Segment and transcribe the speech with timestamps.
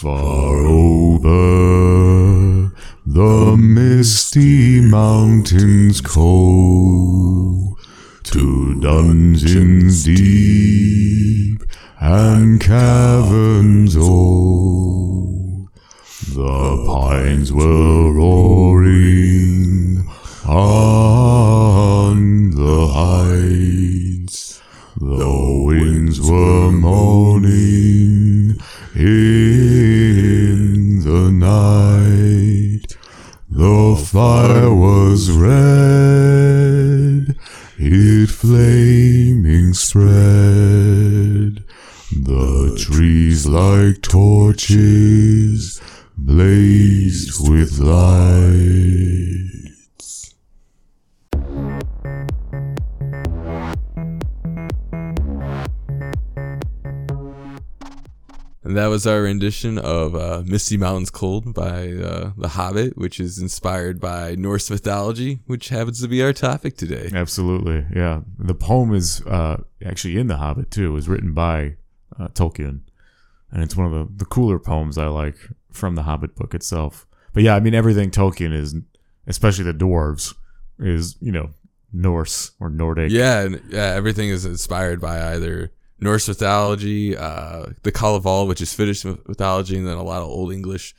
[0.00, 1.32] Far over
[3.06, 7.78] the misty mountains cold,
[8.24, 11.62] to dungeons deep
[11.98, 15.70] and caverns old,
[16.28, 20.06] the pines were roaring
[20.46, 24.60] on the heights.
[25.00, 28.58] The winds were moaning
[31.46, 32.96] night.
[33.48, 37.24] The fire was red,
[37.78, 41.64] it flaming spread.
[42.30, 45.80] The trees like torches
[46.16, 49.55] blazed with lights.
[58.66, 63.20] And that was our rendition of uh, Misty Mountains Cold by uh, The Hobbit, which
[63.20, 67.08] is inspired by Norse mythology, which happens to be our topic today.
[67.14, 68.22] Absolutely, yeah.
[68.40, 70.88] The poem is uh, actually in The Hobbit too.
[70.88, 71.76] It was written by
[72.18, 72.80] uh, Tolkien,
[73.52, 75.36] and it's one of the, the cooler poems I like
[75.70, 77.06] from the Hobbit book itself.
[77.34, 78.74] But yeah, I mean everything Tolkien is,
[79.28, 80.34] especially the dwarves,
[80.80, 81.50] is you know
[81.92, 83.12] Norse or Nordic.
[83.12, 89.04] Yeah, yeah, everything is inspired by either Norse mythology, uh, the Kalevala, which is Finnish
[89.04, 90.94] mythology, and then a lot of Old English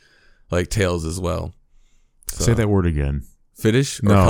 [0.52, 1.53] like tales as well.
[2.30, 3.23] So, Say that word again.
[3.56, 4.25] Finnish or No.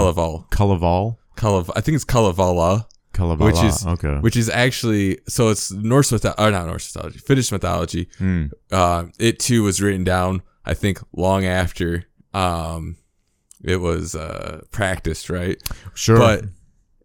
[0.51, 1.15] Kalevala?
[1.37, 2.87] Kalev- I think it's Kalevala.
[3.13, 3.39] Kalavala.
[3.45, 4.17] Which is- okay.
[4.19, 8.09] which is actually so it's Norse mythology, or not Norse mythology, Finnish mythology.
[8.17, 8.45] Hmm.
[8.71, 12.97] Uh, it too was written down, I think, long after um,
[13.63, 15.57] it was uh, practiced, right?
[15.95, 16.17] Sure.
[16.17, 16.45] But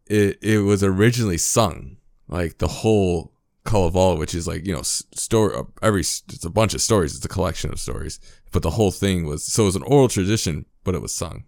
[0.07, 1.97] it it was originally sung,
[2.29, 3.32] like the whole
[3.65, 7.15] Kalevala, which is like you know story uh, every it's a bunch of stories.
[7.17, 8.19] It's a collection of stories,
[8.51, 11.45] but the whole thing was so it was an oral tradition, but it was sung.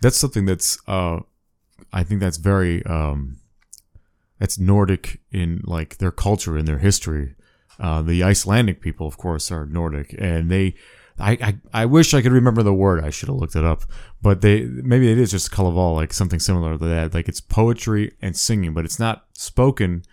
[0.00, 1.20] that's something that's uh
[1.92, 3.38] i think that's very um
[4.38, 7.34] that's nordic in like their culture and their history
[7.80, 10.74] uh the icelandic people of course are nordic and they
[11.20, 13.02] I, I, I wish I could remember the word.
[13.02, 13.82] I should have looked it up.
[14.22, 17.12] But they maybe it is just kalaval, like something similar to that.
[17.12, 20.04] Like it's poetry and singing, but it's not spoken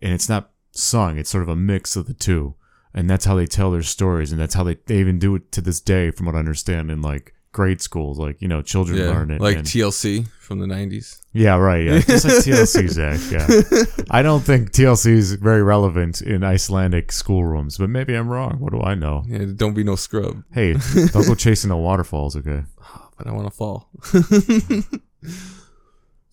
[0.00, 1.18] and it's not sung.
[1.18, 2.54] It's sort of a mix of the two.
[2.96, 5.50] And that's how they tell their stories, and that's how they, they even do it
[5.52, 8.20] to this day, from what I understand, in like grade schools.
[8.20, 9.40] Like, you know, children Yeah, learn it.
[9.40, 11.20] like and- TLC from the nineties.
[11.32, 11.82] yeah, right.
[11.84, 13.18] Yeah, just like TLC, Zach.
[13.32, 18.60] Yeah, I don't think TLC is very relevant in Icelandic schoolrooms, but maybe I'm wrong.
[18.60, 19.24] What do I know?
[19.26, 22.62] Yeah, don't be no scrub, Hey, don't go chasing the waterfalls, okay?
[23.18, 23.88] but I want to fall.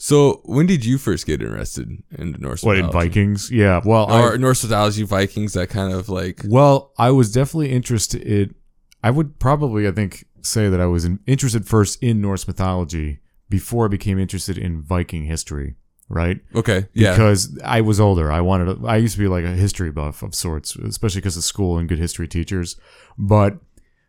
[0.03, 2.63] so, when did you first get interested in Norse?
[2.63, 2.89] What in?
[2.89, 3.51] Vikings?
[3.51, 3.81] Yeah.
[3.85, 5.53] Well, or I, Norse mythology, Vikings?
[5.53, 8.23] That kind of like well, I was definitely interested.
[8.23, 8.55] In,
[9.03, 13.19] I would probably, I think, say that I was in, interested first in Norse mythology
[13.47, 15.75] before I became interested in Viking history.
[16.09, 16.39] Right.
[16.55, 18.31] okay, yeah, because I was older.
[18.31, 18.81] I wanted.
[18.81, 21.77] To, I used to be like a history buff of sorts, especially because of school
[21.77, 22.75] and good history teachers.
[23.19, 23.59] But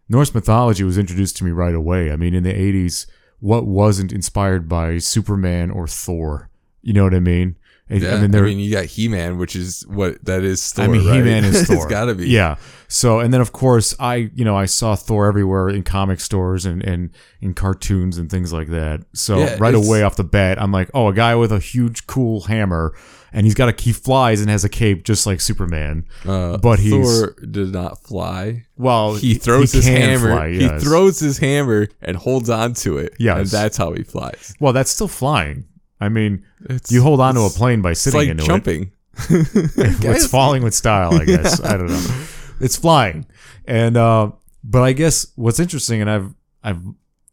[0.08, 2.10] Norse mythology was introduced to me right away.
[2.10, 3.04] I mean, in the '80s,
[3.42, 6.48] what wasn't inspired by Superman or Thor?
[6.80, 7.56] You know what I mean?
[8.00, 8.16] Yeah.
[8.16, 10.72] then there, I mean, you got He Man, which is what that is.
[10.72, 11.16] Thor, I mean, right?
[11.16, 11.76] He-Man is Thor.
[11.76, 12.28] it's got to be.
[12.28, 12.56] Yeah.
[12.88, 16.64] So, and then of course, I, you know, I saw Thor everywhere in comic stores
[16.66, 17.10] and, and
[17.40, 19.00] in cartoons and things like that.
[19.14, 22.06] So Yeah, right away off the bat, I'm like, oh, a guy with a huge,
[22.06, 22.94] cool hammer,
[23.32, 26.04] and he's got a he flies and has a cape just like Superman.
[26.26, 28.64] Uh, But he's- Thor did not fly.
[28.76, 30.34] Well, He throws his can hammer.
[30.36, 30.82] fly, yes.
[30.82, 33.14] He throws his hammer and holds on to it.
[33.18, 34.54] Yeah, and that's how he flies.
[34.60, 35.64] Well, that's still flying.
[36.02, 38.82] I mean, It's, you hold on to a plane by It's sitting like into jumping.
[38.82, 38.92] it.
[40.04, 41.60] It's falling with style, I guess.
[41.62, 42.24] I don't know.
[42.60, 43.26] It's flying,
[43.66, 44.30] and uh,
[44.62, 46.32] but I guess what's interesting, and I've
[46.62, 46.80] I've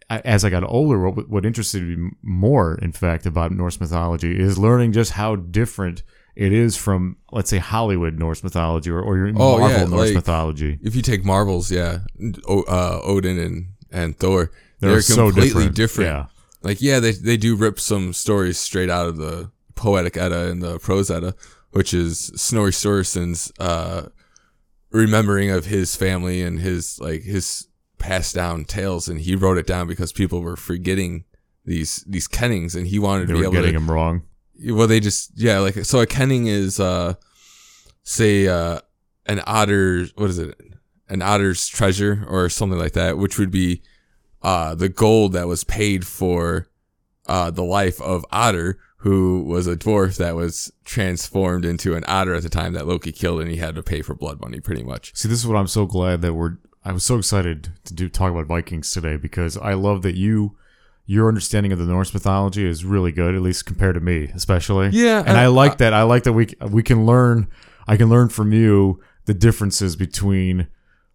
[0.09, 4.39] I, as I got older, what, what interested me more, in fact, about Norse mythology
[4.39, 6.01] is learning just how different
[6.35, 10.07] it is from, let's say, Hollywood Norse mythology or, or your Oh, Marvel yeah, Norse
[10.07, 10.79] like- mythology.
[10.81, 11.99] If you take Marvels, yeah,
[12.47, 15.75] o- uh, Odin and and Thor, They're, they're, so completely different.
[15.75, 16.09] different.
[16.09, 16.25] Yeah.
[16.61, 20.61] Like, yeah, they they do rip some stories straight out of the Poetic Edda and
[20.61, 21.35] the Prose Edda,
[21.71, 24.09] which is Snorri Sturluson's uh,
[24.91, 27.67] remembering of his family and his like his
[27.97, 31.23] passed down tales, and he wrote it down because people were forgetting
[31.65, 34.23] these these kennings, and he wanted They to be were able getting to them wrong.
[34.67, 37.13] well they just yeah like so a kenning is uh
[38.03, 38.79] say uh
[39.27, 40.59] an otter what is it
[41.07, 43.81] an otter's treasure or something like that which would be
[44.41, 46.67] uh the gold that was paid for
[47.27, 52.33] uh the life of otter who was a dwarf that was transformed into an otter
[52.35, 54.83] at the time that loki killed and he had to pay for blood money pretty
[54.83, 57.93] much See, this is what I'm so glad that we're I was so excited to
[57.93, 60.55] do talk about Vikings today because I love that you
[61.05, 64.89] your understanding of the Norse mythology is really good, at least compared to me, especially.
[64.89, 65.91] Yeah, and I, I- like that.
[65.91, 67.47] I like that we we can learn.
[67.87, 70.67] I can learn from you the differences between,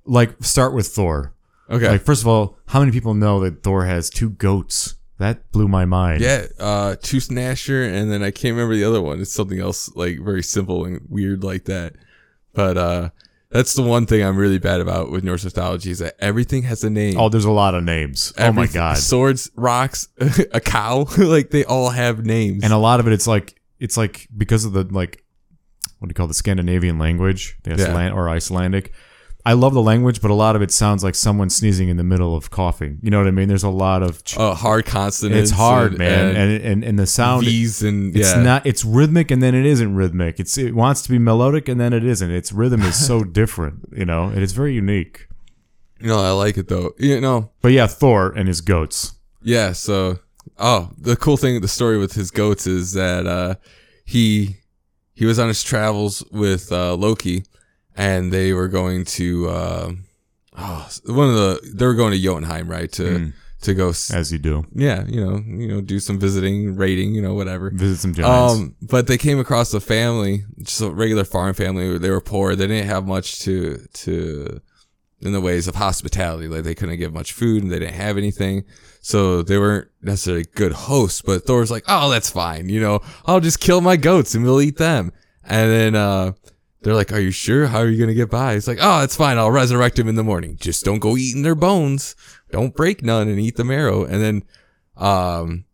[0.05, 1.33] like, start with Thor.
[1.71, 1.89] Okay.
[1.89, 4.97] Like, first of all, how many people know that Thor has two goats?
[5.19, 6.21] That blew my mind.
[6.23, 9.21] yeah, uh, Tooth Gnasher, and then I can't remember the other one.
[9.21, 11.95] It's something else like very simple and weird like that.
[12.53, 13.11] But uh,
[13.51, 16.83] that's the one thing I'm really bad about with Norse mythology is that everything has
[16.83, 17.17] a name.
[17.19, 18.33] Oh, there's a lot of names.
[18.39, 18.99] oh my god.
[18.99, 20.09] Swords, rocks,
[20.53, 22.65] a cow, like they all have names.
[22.65, 25.25] and a lot of it it's like it's like because of the like
[26.01, 28.11] what do you call the Scandinavian language, the Yeah.
[28.13, 28.93] Or Icelandic.
[29.47, 32.05] I love the language, but a lot of it sounds like someone sneezing in the
[32.05, 32.99] middle of coughing.
[33.03, 33.47] You know what I mean?
[33.49, 35.51] There's a lot of ch- uh, hard consonants.
[35.51, 38.43] it's hard, and, man, and, and, and and the sound V's and it's yeah.
[38.43, 40.41] not it's rhythmic and then it isn't rhythmic.
[40.41, 42.31] It's it wants to be melodic and then it isn't.
[42.31, 44.31] Its rhythm is so different, you know.
[44.31, 45.29] It is very unique.
[46.01, 46.95] no, I like it though.
[46.99, 49.13] You know, But yeah, Thor and his goats.
[49.43, 50.21] Yeah, so
[50.59, 53.57] oh, the cool thing the story with his goats is that uh
[54.07, 54.57] he
[55.13, 57.45] he was on his travels with uh Loki
[57.97, 59.93] and they were going to uh
[60.59, 62.91] oh, one of the they were going to Jotunheim, right?
[62.93, 63.33] To Mm.
[63.63, 64.65] to go s- As you do.
[64.75, 67.71] yeah, you know, you know, do some visiting, raiding, you know, whatever.
[67.71, 68.55] Visit some giants.
[68.61, 71.97] Um, but they came across a family, just a regular farm family.
[71.99, 72.55] They were poor.
[72.55, 74.61] They didn't have much to to
[75.23, 76.47] in the ways of hospitality.
[76.49, 78.65] Like they couldn't give much food, and they didn't have anything.
[79.01, 81.23] So they weren't necessarily good hosts.
[81.23, 82.69] But Thor's like, "Oh, that's fine.
[82.69, 85.11] You know, I'll just kill my goats and we'll eat them."
[85.43, 86.33] And then uh,
[86.85, 87.67] they're like, "Are you sure?
[87.67, 89.37] How are you gonna get by?" It's like, "Oh, it's fine.
[89.39, 90.57] I'll resurrect him in the morning.
[90.61, 92.15] Just don't go eating their bones.
[92.53, 94.45] Don't break none and eat the marrow." And then,
[94.97, 95.65] um,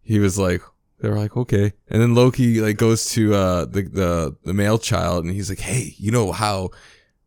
[0.00, 0.62] he was like,
[1.00, 1.72] they were like, okay.
[1.88, 5.58] And then Loki like goes to uh the the the male child and he's like,
[5.60, 6.70] hey, you know how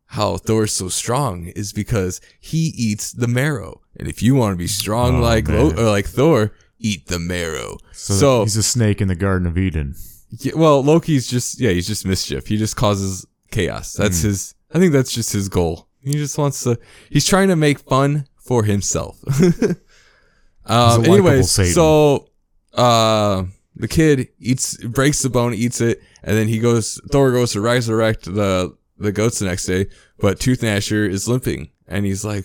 [0.06, 3.82] how Thor's so strong is because he eats the marrow.
[3.98, 7.18] And if you want to be strong Oh, like Lo- or like Thor, eat the
[7.18, 7.78] marrow.
[7.92, 9.94] so, So, he's a snake in the Garden of Eden.
[10.30, 12.46] Yeah, well, Loki's just yeah, he's just mischief.
[12.46, 13.92] He just causes chaos.
[13.94, 14.28] That's Hmm.
[14.28, 14.54] his.
[14.74, 15.88] I think that's just his goal.
[16.02, 16.78] He just wants to.
[17.10, 19.18] He's trying to make fun for himself.
[20.66, 21.72] um, anyways, Satan.
[21.72, 22.28] so
[22.74, 23.44] uh,
[23.74, 27.00] the kid eats, breaks the bone, eats it, and then he goes.
[27.10, 29.86] Thor goes to resurrect the the goats the next day,
[30.18, 32.44] but Tooth Gnasher is limping, and he's like,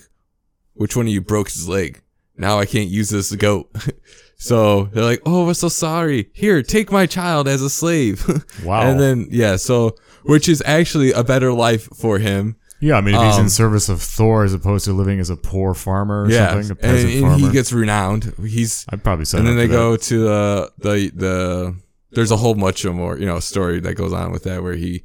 [0.74, 2.00] "Which one of you broke his leg?
[2.36, 3.70] Now I can't use this goat."
[4.42, 6.28] So they're like, "Oh, we're so sorry.
[6.32, 8.24] Here, take my child as a slave."
[8.64, 8.82] Wow.
[8.82, 12.56] And then yeah, so which is actually a better life for him.
[12.80, 15.30] Yeah, I mean, if he's in Um, service of Thor as opposed to living as
[15.30, 18.34] a poor farmer or yeah, something, a and, peasant and farmer, he gets renowned.
[18.44, 19.38] He's I'd probably say.
[19.38, 21.74] and then they go to the the the.
[22.10, 24.74] There's a whole bunch of more you know story that goes on with that where
[24.74, 25.04] he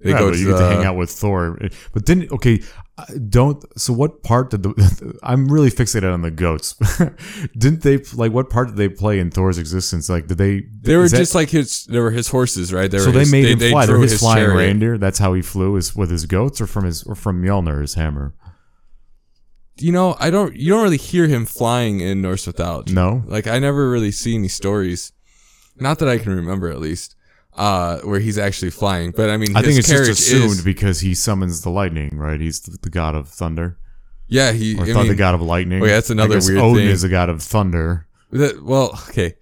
[0.00, 1.58] they yeah, go but to, you get the, to hang out with Thor.
[1.94, 2.60] But then, okay,
[2.96, 3.64] uh, don't.
[3.78, 5.18] So, what part did the?
[5.22, 6.74] I'm really fixated on the goats.
[7.58, 10.08] Didn't they like what part did they play in Thor's existence?
[10.08, 10.62] Like, did they?
[10.82, 11.84] They were is that- just like his.
[11.86, 12.90] They were his horses, right?
[12.90, 13.86] They so were they his, made him fly.
[13.86, 14.56] They're drew his, flying chariot.
[14.56, 14.98] reindeer.
[14.98, 15.74] That's how he flew.
[15.76, 18.32] Is with his goats or from his or from Mjolnir, his hammer.
[19.76, 20.54] You know, I don't.
[20.54, 22.94] You don't really hear him flying in Norse mythology.
[22.94, 25.12] No, Like I never really see any stories,
[25.76, 27.16] not that I can remember at least,
[27.56, 29.10] uh, where he's actually flying.
[29.12, 32.16] But I mean, I think it's just assumed is- because he summons the lightning.
[32.16, 33.78] Right, he's the, the god of thunder,
[34.28, 34.76] yeah, he.
[34.78, 35.82] or I thought the god of lightning.
[35.82, 36.88] Oh, yeah, that's another weird Odin thing.
[36.88, 38.06] is the god of thunder.
[38.30, 39.34] that- well, okay.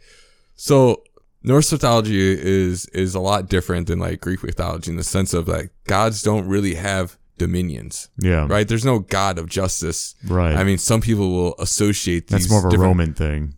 [0.57, 1.03] So
[1.43, 5.49] Norse mythology is is a lot different than like Greek mythology in the sense of
[5.49, 8.69] like gods don't really have dominions, Yeah, right?
[8.69, 10.15] There's no god of justice.
[10.29, 10.55] Right.
[10.55, 13.55] I mean, some people will associate these that's more of a Roman thing.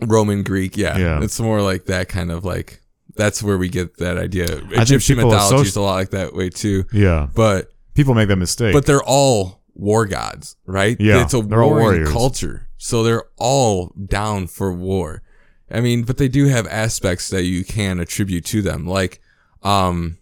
[0.00, 0.96] Roman Greek, yeah.
[0.98, 1.22] Yeah.
[1.22, 2.80] It's more like that kind of like
[3.16, 4.46] that's where we get that idea.
[4.72, 6.84] Egyptian mythology associ- is a lot like that way too.
[6.92, 8.72] Yeah, But people make that mistake.
[8.72, 10.96] but they're all war gods, right?
[11.00, 12.68] Yeah, It's a warring culture.
[12.78, 15.22] So they're all down for war.
[15.70, 18.86] I mean, but they do have aspects that you can attribute to them.
[18.86, 19.20] Like
[19.62, 20.18] um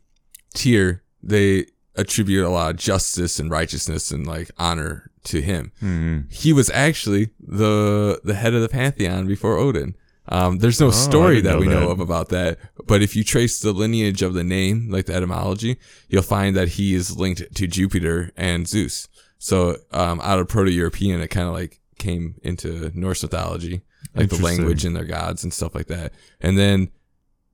[0.54, 5.72] Tyr, they attribute a lot of justice and righteousness and like honor to him.
[5.82, 6.32] Mhm.
[6.32, 9.94] He was actually the the head of the pantheon before Odin.
[10.28, 11.90] Um, there's no Oh, story that know we know that.
[11.90, 15.78] of about that, but if you trace the lineage of the name, like the etymology,
[16.08, 19.08] you'll find that he is linked to Jupiter and Zeus.
[19.38, 23.82] So, um, out of Proto-European, it kind of like came into Norse mythology,
[24.14, 26.12] like the language and their gods and stuff like that.
[26.40, 26.90] And then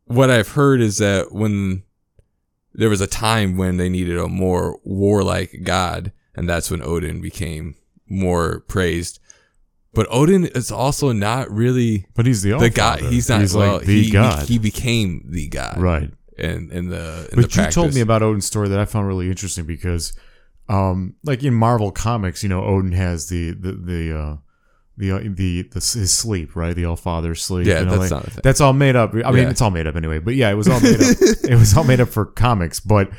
[0.04, 1.84] what I've heard is that when
[2.74, 7.22] there was a time when they needed a more warlike god, and that's when Odin
[7.22, 9.18] became more praised.
[9.94, 12.98] But Odin is also not really But he's the the god.
[13.00, 13.10] Allfather.
[13.12, 16.10] He's not He's well, like the he, god, He, became the god, right?
[16.36, 19.06] In in the in But the you told me about Odin's story that I found
[19.06, 20.12] really interesting because
[20.68, 24.36] um, like in Marvel comics, you know, Odin has the the the uh,
[24.98, 26.74] the, uh, the the his sleep, right?
[26.76, 27.66] The All Father sleep.
[27.66, 28.14] Yeah, and that's that.
[28.14, 28.40] not a thing.
[28.44, 29.14] That's all made up.
[29.14, 29.50] I mean, Yeah.
[29.50, 30.18] it's all made up anyway.
[30.18, 31.16] But yeah, it was all made up.
[31.44, 32.80] it was all made up for comics.
[32.80, 33.10] But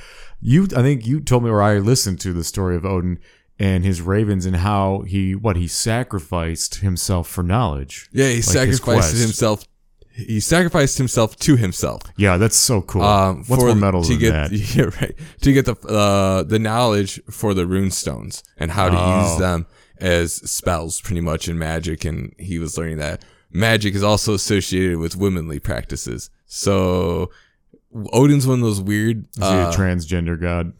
[0.42, 3.18] you, I think you told me, or I listened to the story of Odin
[3.60, 8.10] and his ravens and how he what he sacrificed himself for knowledge.
[8.12, 9.64] Yeah, he his sacrificed himself.
[10.12, 12.02] He sacrificed himself to himself.
[12.18, 13.04] Yeah, that's so cool.
[13.04, 14.52] Um, What's for- more metal to than get, that?
[14.76, 15.16] Yeah, right.
[15.42, 19.22] To get the uh, the knowledge for the rune stones and how to Oh.
[19.30, 19.66] use them
[19.98, 22.04] as spells, pretty much in magic.
[22.06, 26.30] And he was learning that magic is also associated with womanly practices.
[26.46, 27.30] So
[28.12, 29.26] Odin's one of those weird.
[29.32, 30.74] Is he Uh, a transgender god?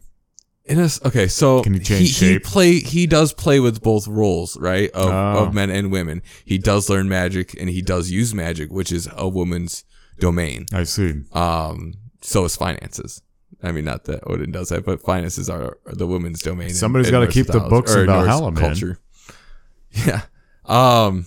[0.70, 2.44] In a s okay, so Can he change he, shape?
[2.44, 4.90] play he does play with both roles, right?
[4.92, 5.44] Of, Oh.
[5.44, 6.22] of men and women.
[6.44, 9.84] He does learn magic and he does use magic, which is a woman's
[10.18, 10.66] domain.
[10.72, 11.22] I see.
[11.32, 13.22] Um, so is finances.
[13.62, 16.70] I mean, not that Odin does that, but finances are, the woman's domain.
[16.70, 18.96] Somebody's gotta keep the books or Norse Valhalla, man.
[20.06, 20.22] Yeah.
[20.66, 21.26] Um.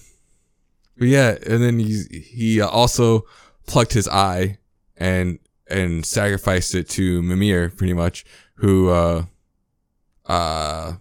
[0.98, 3.26] But yeah, and then he he also
[3.68, 4.58] plucked his eye
[4.96, 9.26] and and sacrificed it to Mimir, pretty much, who uh
[10.26, 10.94] uh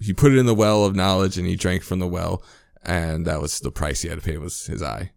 [0.00, 2.42] he put it in the well of knowledge and he drank from the well,
[2.82, 5.12] and that was the price he had to pay was his eye.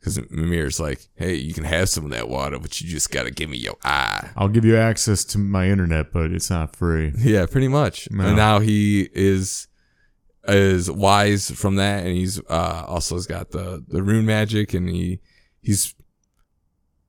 [0.00, 3.30] Because Mimir's like, hey, you can have some of that water, but you just gotta
[3.30, 4.30] give me your eye.
[4.36, 7.12] I'll give you access to my internet, but it's not free.
[7.16, 8.10] Yeah, pretty much.
[8.10, 8.26] No.
[8.26, 9.68] And now he is
[10.48, 14.88] is wise from that, and he's uh, also has got the the rune magic, and
[14.88, 15.20] he
[15.60, 15.94] he's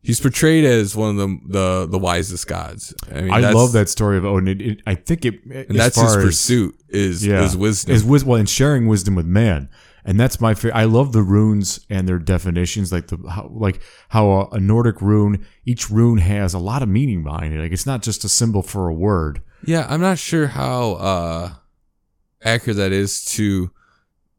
[0.03, 2.93] he's portrayed as one of the the, the wisest gods.
[3.11, 4.47] I mean, I love that story of Odin.
[4.47, 7.43] It, it, I think it, and that's his as- pursuit is Yeah.
[7.43, 7.95] is wisdom.
[7.95, 9.69] is well, and sharing wisdom with man.
[10.05, 10.75] And that's my favorite.
[10.75, 15.01] I love the runes and their definitions, like the how, like how a, a Nordic
[15.01, 15.45] rune.
[15.65, 17.59] Each rune has a lot of meaning behind it.
[17.61, 19.41] Like it's not just a symbol for a word.
[19.65, 21.53] yeah, I'm not sure how uh,
[22.43, 23.71] accurate that is to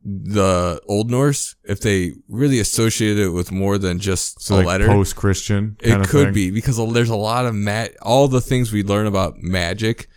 [0.05, 1.57] the Old Norse.
[1.65, 5.77] If they really associated it with more than just So a like letter, post Christian.
[5.81, 9.39] It could be because there's a lot of ma- all the things we learn about
[9.39, 10.09] magic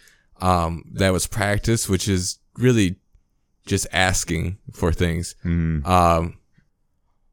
[0.41, 2.97] um, that was practiced, which is really
[3.65, 5.85] just asking for things, Mm.
[5.87, 6.37] um,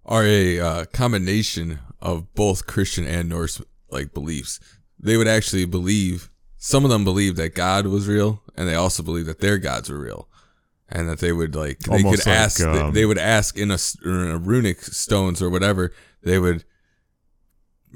[0.07, 4.61] are a uh, combination of both Christian and Norse like beliefs.
[4.99, 9.03] They would actually believe some of them believe that God was real, and they also
[9.03, 10.29] believe that their gods were real.
[10.95, 13.59] And that they would like they Almost could like, ask they- um, they would ask
[13.59, 16.65] in a, in a runic stones or whatever they would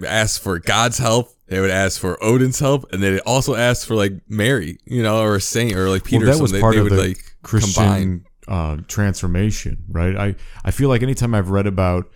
[0.04, 1.30] ask for God's help.
[1.46, 5.20] They would ask for Odin's help, and they'd also ask for like Mary, you know,
[5.22, 6.26] or a saint, or like Peter.
[6.26, 8.24] well, that was part they, of would the like Christian combine.
[8.48, 10.14] uh, transformation, right?
[10.16, 12.10] I, I feel like anytime I've read about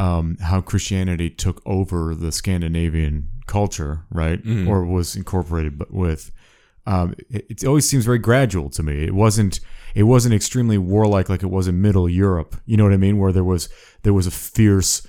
[0.00, 4.66] um, how Christianity took over the Scandinavian culture, right, Mhm.
[4.66, 6.32] or was incorporated with,
[6.86, 9.04] um, it, it always seems very gradual to me.
[9.04, 9.60] It wasn't
[9.94, 12.56] it wasn't extremely warlike like it was in Middle Europe.
[12.66, 13.18] You know what I mean?
[13.18, 13.68] Where there was
[14.02, 15.06] there was a fierce.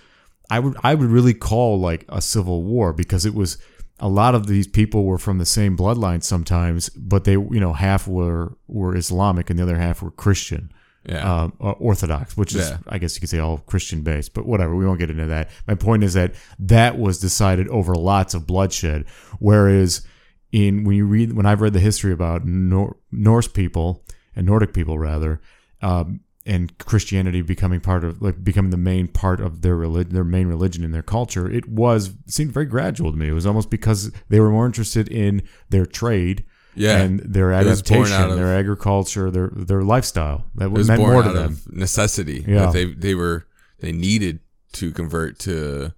[0.50, 3.58] I would I would really call like a civil war because it was
[4.00, 7.74] a lot of these people were from the same bloodline sometimes, but they you know
[7.74, 10.72] half were were Islamic and the other half were Christian,
[11.08, 12.78] Yeah, um, Orthodox, which is Yeah.
[12.88, 14.76] I guess you could say all Christian based, but whatever.
[14.76, 15.50] We won't get into that.
[15.68, 19.06] My point is that that was decided over lots of bloodshed,
[19.40, 20.06] whereas
[20.54, 24.06] in when you read when I've read the history about Nor- Norse people
[24.36, 25.42] and Nordic people rather.
[25.82, 30.26] Um, and Christianity becoming part of like becoming the main part of their religion, their
[30.26, 33.30] main religion in their culture, it was seemed very gradual to me.
[33.30, 36.44] It was almost because they were more interested in their trade
[36.76, 36.98] yeah.
[36.98, 40.46] and their It was born adaptation, of- their agriculture, their their lifestyle.
[40.56, 41.54] That was meant more to them.
[41.54, 42.44] of necessity.
[42.46, 42.72] Yeah.
[42.72, 43.46] they they were
[43.80, 44.40] they needed
[44.74, 45.94] to convert to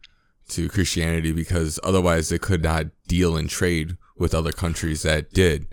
[0.49, 5.67] to Christianity because otherwise they could not deal and trade with other countries that did.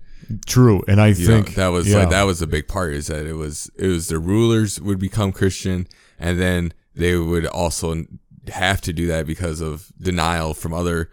[0.47, 1.99] True, and I You know, think that was yeah.
[1.99, 4.99] like that was a big part is that it was it was the rulers would
[4.99, 5.87] become Christian
[6.19, 8.05] and then they would also
[8.49, 11.11] have to do that because of denial from other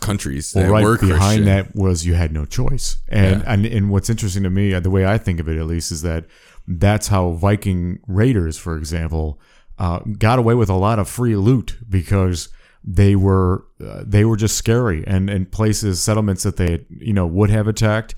[0.00, 3.52] countries that Well, right behind that was you had no choice, and, Yeah.
[3.52, 5.90] and and what's interesting to me, uh, the way I think of it at least,
[5.90, 6.26] is that
[6.68, 9.40] that's how Viking raiders, for example,
[9.78, 12.48] uh, got away with a lot of free loot because
[12.86, 17.26] they were uh, they were just scary, and and places settlements that they you know
[17.26, 18.14] would have attacked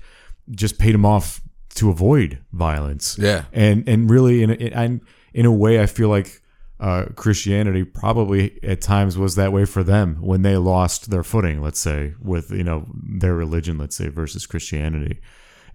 [0.51, 1.41] just paid them off
[1.75, 3.43] to avoid violence Yeah.
[3.53, 5.01] and and really in a, in,
[5.33, 6.41] in a way I feel like
[6.79, 11.61] uh, Christianity probably at times was that way for them when they lost their footing
[11.61, 12.85] let's say with you know
[13.19, 15.19] their religion let's say versus Christianity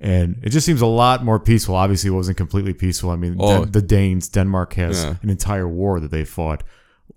[0.00, 3.36] and it just seems a lot more peaceful obviously it wasn't completely peaceful I mean
[3.38, 3.64] Oh.
[3.64, 5.14] the, the Danes Denmark has Yeah.
[5.22, 6.62] an entire war that they fought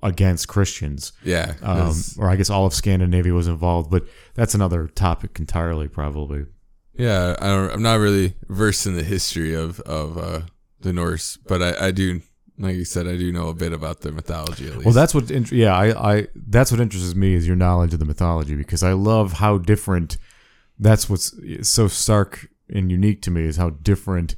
[0.04, 1.56] against Christians Yeah.
[1.62, 6.46] um, or I guess all of Scandinavia was involved but that's another topic entirely probably
[6.94, 10.42] Yeah, I don't, I'm not really versed in the history of of uh,
[10.82, 12.22] the Norse, but I, I do,
[12.60, 14.86] like you said, I do know a bit about their mythology at least.
[14.86, 15.30] Well, that's what.
[15.52, 16.28] Yeah, I, I.
[16.36, 20.18] That's what interests me is your knowledge of the mythology because I love how different.
[20.80, 21.34] That's what's
[21.68, 24.36] so stark and unique to me is how different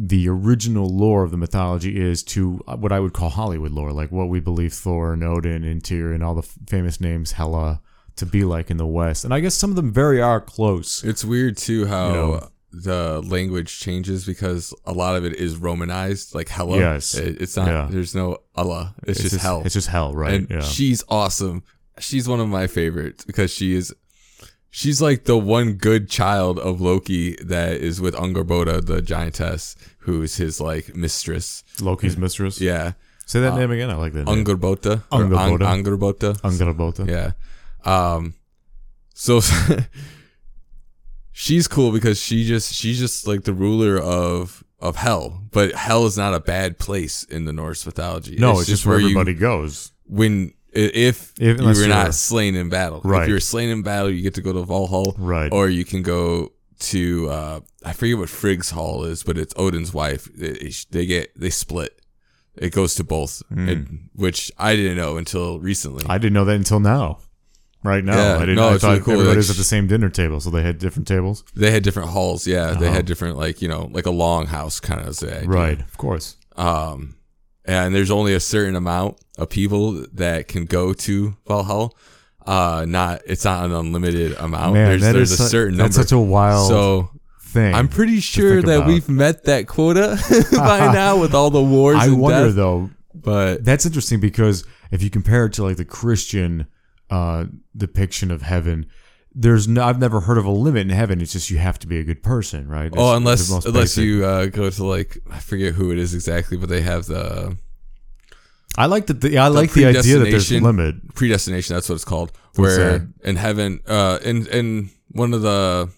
[0.00, 3.92] the original lore of the mythology is to uh, what I would call Hollywood lore,
[3.92, 7.32] like what we believe Thor and Odin and Tyr and all the f- famous names
[7.32, 7.80] Hela
[8.16, 9.24] to be like in the West.
[9.24, 11.02] And I guess some of them very are close.
[11.02, 12.48] It's weird too how You know.
[12.70, 16.78] the language changes because a lot of it is Romanized, like Hella.
[16.78, 17.14] Yes.
[17.16, 17.66] It- it's not.
[17.66, 17.88] Yeah.
[17.90, 18.94] There's no Allah.
[19.02, 19.62] It's, just, hell.
[19.64, 20.34] It's just hell, right?
[20.34, 20.60] and yeah.
[20.60, 21.64] she's awesome.
[21.98, 23.92] She's one of my favorites because she is.
[24.70, 30.36] She's like the one good child of Loki that is with Angerboda, the giantess, who's
[30.36, 31.64] his like mistress.
[31.80, 32.60] Loki's mistress.
[32.60, 32.92] Yeah,
[33.28, 33.90] Say that name again.
[33.90, 34.38] I like that name.
[35.12, 36.40] Or Ang- Angerbota.
[36.40, 37.06] Angerbota.
[37.06, 37.32] Yeah.
[37.84, 38.34] Um
[39.12, 39.40] so
[41.32, 45.42] she's cool because she just she's just like the ruler of of hell.
[45.50, 48.36] But hell is not a bad place in the Norse mythology.
[48.36, 49.92] No, it's, just where, you everybody goes.
[50.06, 53.00] when if, If- you unless were you're- not slain in battle.
[53.04, 53.22] Right.
[53.22, 55.14] If you're slain in battle, you get to go to Valhall.
[55.18, 55.52] Right.
[55.52, 59.92] Or you can go to uh I forget what Frigg's Hall is, but it's Odin's
[59.92, 60.28] wife.
[60.38, 61.94] It- it- they get they split.
[62.56, 66.04] It goes to both, and, which I didn't know until recently.
[66.08, 67.18] I didn't know that until now.
[67.84, 68.56] Right now, Yeah, I didn't.
[68.56, 69.12] no, I thought really cool.
[69.12, 71.44] everybody Like, was at the same dinner table, so they had different tables.
[71.54, 72.72] They had different halls, yeah.
[72.72, 72.96] They Uh-huh.
[72.96, 75.44] had different, like you know, like a long house kind of say.
[75.46, 76.36] Right, of course.
[76.56, 77.14] Um,
[77.68, 81.90] and there's only a certain amount of people that can go to Valhalla.
[82.44, 84.72] Uh, not it's not an unlimited amount.
[84.72, 85.92] Man, there's there's a su- certain number.
[85.92, 87.10] That's such a wild so
[87.42, 87.74] thing.
[87.74, 88.88] I'm pretty sure that about.
[88.88, 90.18] we've met that quota
[90.52, 91.98] by now with all the wars.
[92.00, 92.90] I wonder death, though.
[93.14, 96.66] but That's interesting because if you compare it to like the Christian
[97.10, 97.44] uh,
[97.76, 98.86] depiction of heaven,
[99.34, 99.84] there's no.
[99.84, 101.20] I've never heard of a limit in heaven.
[101.20, 102.90] It's just you have to be a good person, right?
[102.96, 104.04] oh, unless unless basic.
[104.04, 107.58] you uh, go to like I forget who it is exactly, but they have the
[108.76, 109.14] I like the.
[109.14, 111.14] the I like the idea that there's a limit.
[111.14, 111.74] predestination.
[111.74, 112.32] That's what it's called.
[112.54, 115.90] Where in heaven, uh, in in one of the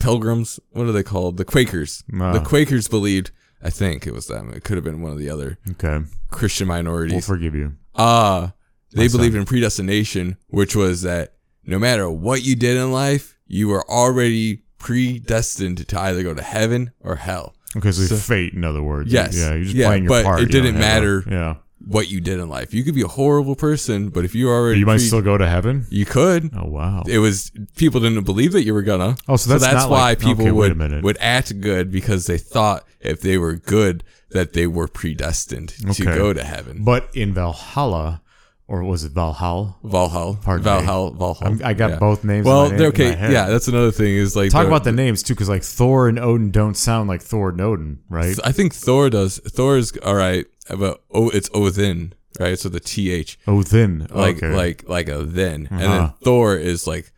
[0.00, 1.36] pilgrims, what are they called?
[1.36, 2.04] The Quakers.
[2.18, 2.32] Ah.
[2.32, 3.30] The Quakers believed.
[3.62, 4.52] I think it was them.
[4.54, 7.12] It could have been one of the other Okay, Christian minorities.
[7.14, 7.74] we'll forgive you.
[7.96, 8.52] Ah,
[8.92, 9.18] they My son.
[9.18, 11.34] believed in predestination, which was that
[11.64, 16.42] no matter what you did in life, you were already predestined to either go to
[16.42, 17.54] heaven or hell.
[17.76, 19.12] Okay, so, So- fate, in other words.
[19.12, 19.36] Yes.
[19.36, 20.40] Yeah, you're just Yeah, playing your but part.
[20.40, 21.24] it didn't have a- matter.
[21.30, 21.54] yeah,
[21.86, 24.80] What you did in life, you could be a horrible person, but if you already
[24.80, 25.86] you might pre- still go to heaven.
[25.90, 26.50] you could.
[26.56, 27.04] Oh wow.
[27.06, 29.16] It was people didn't believe that you were gonna.
[29.28, 32.84] Oh, so that's not why like- people okay, would would act good because they thought
[33.00, 34.02] if they were good
[34.32, 36.82] that they were predestined to go to heaven.
[36.84, 38.22] But in Valhalla,
[38.68, 39.74] or was it Valhalla?
[39.82, 40.70] Valhalla, Pardon me.
[40.70, 41.50] Valhalla, Valhalla.
[41.50, 41.98] I'm- I got Yeah.
[41.98, 43.10] both names in Well, in okay.
[43.32, 44.14] Yeah, that's another thing.
[44.14, 47.08] Is like Talk the- about the names too, because like Thor and Odin don't sound
[47.08, 48.36] like Thor and Odin, right?
[48.44, 49.38] I think Thor does.
[49.48, 52.58] Thor is all right, but oh, it's Odin, right?
[52.58, 54.54] So the th Odin, like okay.
[54.54, 55.98] like like a then, and Uh-huh.
[55.98, 57.10] then Thor is like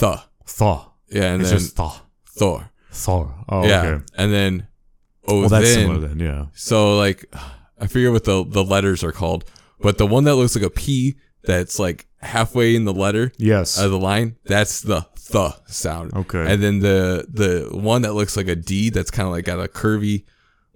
[0.00, 0.86] the Thor.
[1.10, 1.92] yeah, and It's then just Thor.
[2.26, 3.34] Thor, Thor.
[3.48, 4.04] Oh, yeah, okay.
[4.16, 4.66] and then
[5.28, 5.40] Odin.
[5.42, 6.18] Well, that's similar then.
[6.18, 6.46] Yeah.
[6.54, 7.24] So like,
[7.80, 9.44] I figure what the the letters are called,
[9.80, 13.78] but the one that looks like a P that's like halfway in the letter Yes.
[13.78, 16.12] of the line, that's the th sound.
[16.14, 16.52] Okay.
[16.52, 19.60] And then the the one that looks like a D that's kind of like got
[19.60, 20.24] a curvy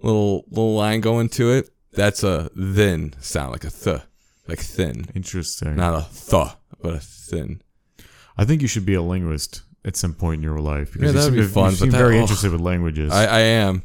[0.01, 4.01] little little line going to it, that's a thin sound like a th,
[4.47, 5.75] like thin, Interesting.
[5.75, 7.61] not a th, but a thin.
[8.37, 11.21] I think you should be a linguist at some point in your life because Yeah,
[11.21, 12.21] you that'd seem, be fun, You seem but that- very oh.
[12.21, 13.11] interested with languages.
[13.11, 13.83] I I am,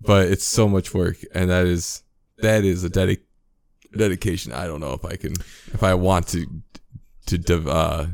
[0.00, 2.02] but it's so much work, and that is
[2.38, 3.20] that is a dedic
[3.96, 4.52] dedication.
[4.52, 5.32] I don't know if I can
[5.72, 6.46] if I want to
[7.26, 8.06] to uh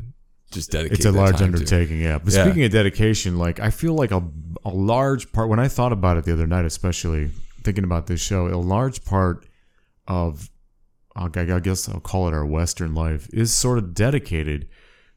[0.51, 0.97] just dedicate.
[0.97, 1.57] it's a large time to.
[1.57, 2.17] undertaking, yeah.
[2.17, 2.45] But Yeah.
[2.45, 4.23] speaking of dedication, like I feel like a
[4.65, 7.31] a large part when I thought about it the other night, especially
[7.63, 9.45] thinking about this show, a large part
[10.07, 10.49] of
[11.15, 11.27] I
[11.59, 14.69] guess I'll call it our Western life is sort of dedicated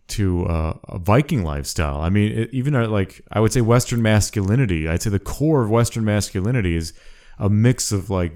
[0.09, 2.01] to uh, a Viking lifestyle.
[2.01, 4.89] I mean, it, even uh, like I would say Western masculinity.
[4.89, 6.93] I'd say the core of Western masculinity is
[7.39, 8.35] a mix of like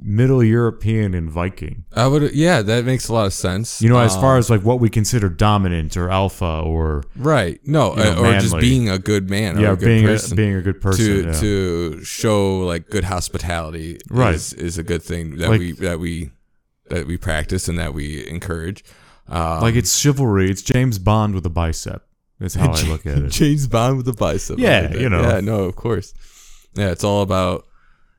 [0.00, 1.84] Middle European and Viking.
[1.94, 3.80] I would, yeah, that makes a lot of sense.
[3.82, 7.60] You know, as Um, far as like what we consider dominant or alpha or right,
[7.64, 10.08] no, you know, uh, or just being a good man, or yeah, a good being
[10.08, 11.04] a, being a good person.
[11.04, 11.32] to yeah.
[11.40, 14.34] to show like good hospitality Right.
[14.34, 16.30] is, is a good thing that Like- we that we
[16.90, 18.84] that we practice and that we encourage.
[19.28, 20.50] Um, like it's chivalry.
[20.50, 22.02] It's James Bond with a bicep.
[22.38, 23.30] That's how I look at it.
[23.32, 24.58] James Bond with a bicep.
[24.58, 25.22] Yeah, like you know.
[25.22, 26.14] Yeah, no, of course.
[26.74, 27.64] Yeah, it's all about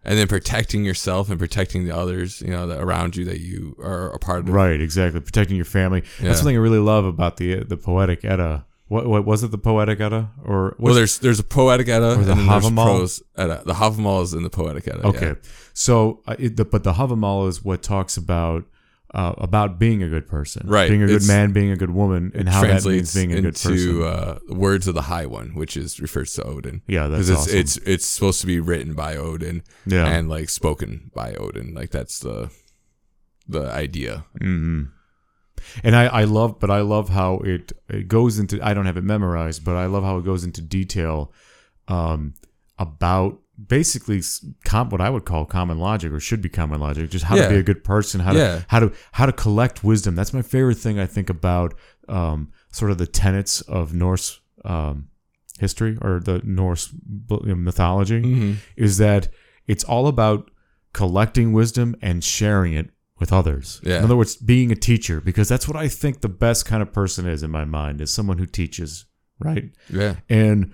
[0.08, 3.76] and then protecting yourself and protecting the others, you know, that around you that you
[3.80, 4.50] are a part of.
[4.50, 5.20] Right, exactly.
[5.20, 6.04] Protecting your family.
[6.20, 6.28] Yeah.
[6.28, 9.52] That's something I really love about the the poetic Edda What, what was it?
[9.52, 13.22] The Poetic Edda, or Well, there's there's a poetic Edda Or the Havamal?
[13.36, 13.64] Edda.
[13.66, 15.06] The Havamal is in the poetic Edda.
[15.08, 15.34] Okay, yeah.
[15.74, 18.64] so uh, it, the, but the Havamal is what talks about
[19.14, 21.92] uh, about being a good person, Right, Being a good it's- man, being a good
[21.92, 23.72] woman, and how that means being a good person.
[23.74, 26.82] into uh, words of the High One, which is refers to Odin.
[26.88, 27.60] yeah, that's Because it's, awesome.
[27.60, 31.74] it's it's supposed to be written by Odin yeah, and like spoken by Odin.
[31.74, 32.50] Like that's the
[33.48, 34.26] the idea.
[34.42, 34.84] hmm
[35.84, 38.60] And I, I love, but I love how it, it goes into.
[38.62, 41.32] I don't have it memorized, but I love how it goes into detail
[41.88, 42.34] um,
[42.78, 47.10] about basically s- com, what I would call common logic, or should be common logic,
[47.10, 47.44] just how Yeah.
[47.44, 48.58] to be a good person, how Yeah.
[48.60, 50.16] to how to how to collect wisdom.
[50.16, 51.00] That's my favorite thing.
[51.00, 51.74] I think about
[52.10, 55.08] um, sort of the tenets of Norse um,
[55.60, 56.94] history or the Norse
[57.30, 58.54] mythology Mm-hmm.
[58.76, 59.30] is that
[59.68, 60.50] it's all about
[60.94, 62.90] collecting wisdom and sharing it
[63.20, 63.82] with others.
[63.84, 63.98] Yeah.
[63.98, 66.94] In other words, being a teacher, because that's what I think the best kind of
[66.94, 69.06] person is in my mind, is someone who teaches,
[69.40, 69.72] right?
[69.90, 70.16] Yeah.
[70.30, 70.72] And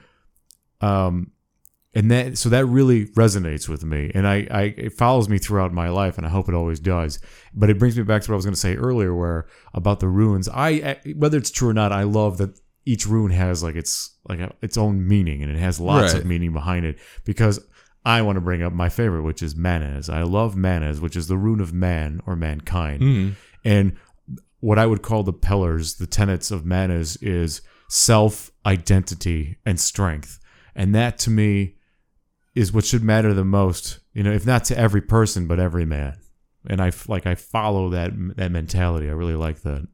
[0.81, 1.31] um
[1.95, 4.11] and that so that really resonates with me.
[4.13, 7.19] And I, I it follows me throughout my life and i hope it always does.
[7.53, 9.99] But it brings me back to what i was going to say earlier where about
[9.99, 13.75] the runes i whether it's true or not i love that each rune has like
[13.75, 16.97] its like a, its own meaning and it has lots of meaning behind it.
[17.25, 17.59] Because
[18.05, 21.27] i want to bring up my favorite which is Mannaz i love Mannaz which is
[21.27, 23.01] the rune of man or mankind.
[23.01, 23.33] Mm-hmm.
[23.63, 23.95] and
[24.63, 30.39] what I would call the pillars, the tenets of Mannaz, is self, identity, and strength.
[30.73, 31.75] And that to me
[32.55, 35.85] is what should matter the most, you know, if not to every person, but every
[35.85, 36.17] man.
[36.67, 39.09] And I like I follow that that mentality.
[39.09, 39.87] I really like that.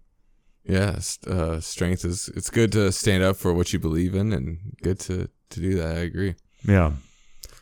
[0.64, 1.00] Yeah.
[1.26, 5.00] Uh, strength is it's good to stand up for what you believe in, and good
[5.02, 5.98] to to do that.
[5.98, 6.36] I agree.
[6.68, 6.92] Yeah.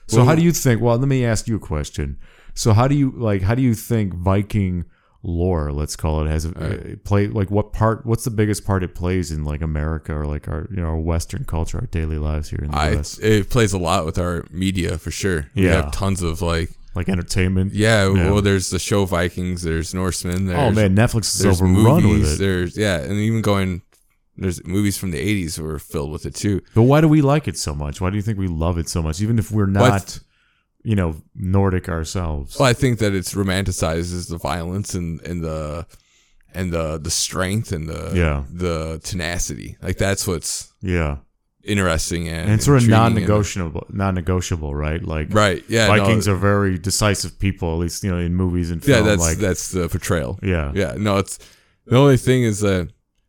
[0.08, 0.82] So Well- how do you think?
[0.82, 2.18] Well, let me ask you a question.
[2.54, 3.44] So how do you like?
[3.44, 4.86] How do you think Viking
[5.28, 6.80] lore, let's call it, has a Alright.
[6.80, 8.06] Uh, play like what part?
[8.06, 10.98] What's the biggest part it plays in like America or like our you know our
[10.98, 13.20] Western culture, our daily lives here in the I U.S.
[13.20, 15.48] it plays a lot with our media for sure.
[15.54, 15.84] We Yeah.
[15.84, 17.74] have tons of like like entertainment.
[17.74, 18.32] yeah, Yeah.
[18.32, 19.62] Well, there's the show Vikings.
[19.62, 20.48] There's Norsemen.
[20.50, 22.22] Oh, there's, oh man, Netflix is overrun movies.
[22.22, 22.40] with it.
[22.40, 23.84] There's yeah, and even going.
[24.40, 26.62] There's movies from the '80s were filled with it too.
[26.76, 28.00] But why do we like it so much?
[28.00, 30.20] Why do you think we love it so much, even if we're not,
[30.88, 32.58] you know, Nordic ourselves?
[32.58, 35.86] Well, I think that it's romanticizes the violence and, and the
[36.54, 38.44] and the the strength and the Yeah.
[38.50, 39.76] the tenacity.
[39.82, 41.18] Like that's what's yeah,
[41.64, 45.04] interesting and, and it's sort of non-negotiable, non-negotiable, right?
[45.04, 45.62] Like Right.
[45.68, 45.88] Yeah.
[45.88, 49.02] Vikings no, are very decisive people, at least you know in movies and yeah.
[49.02, 50.40] That's like, that's the portrayal.
[50.42, 50.94] yeah, Yeah.
[50.98, 51.38] No, it's
[51.86, 52.88] the only thing is that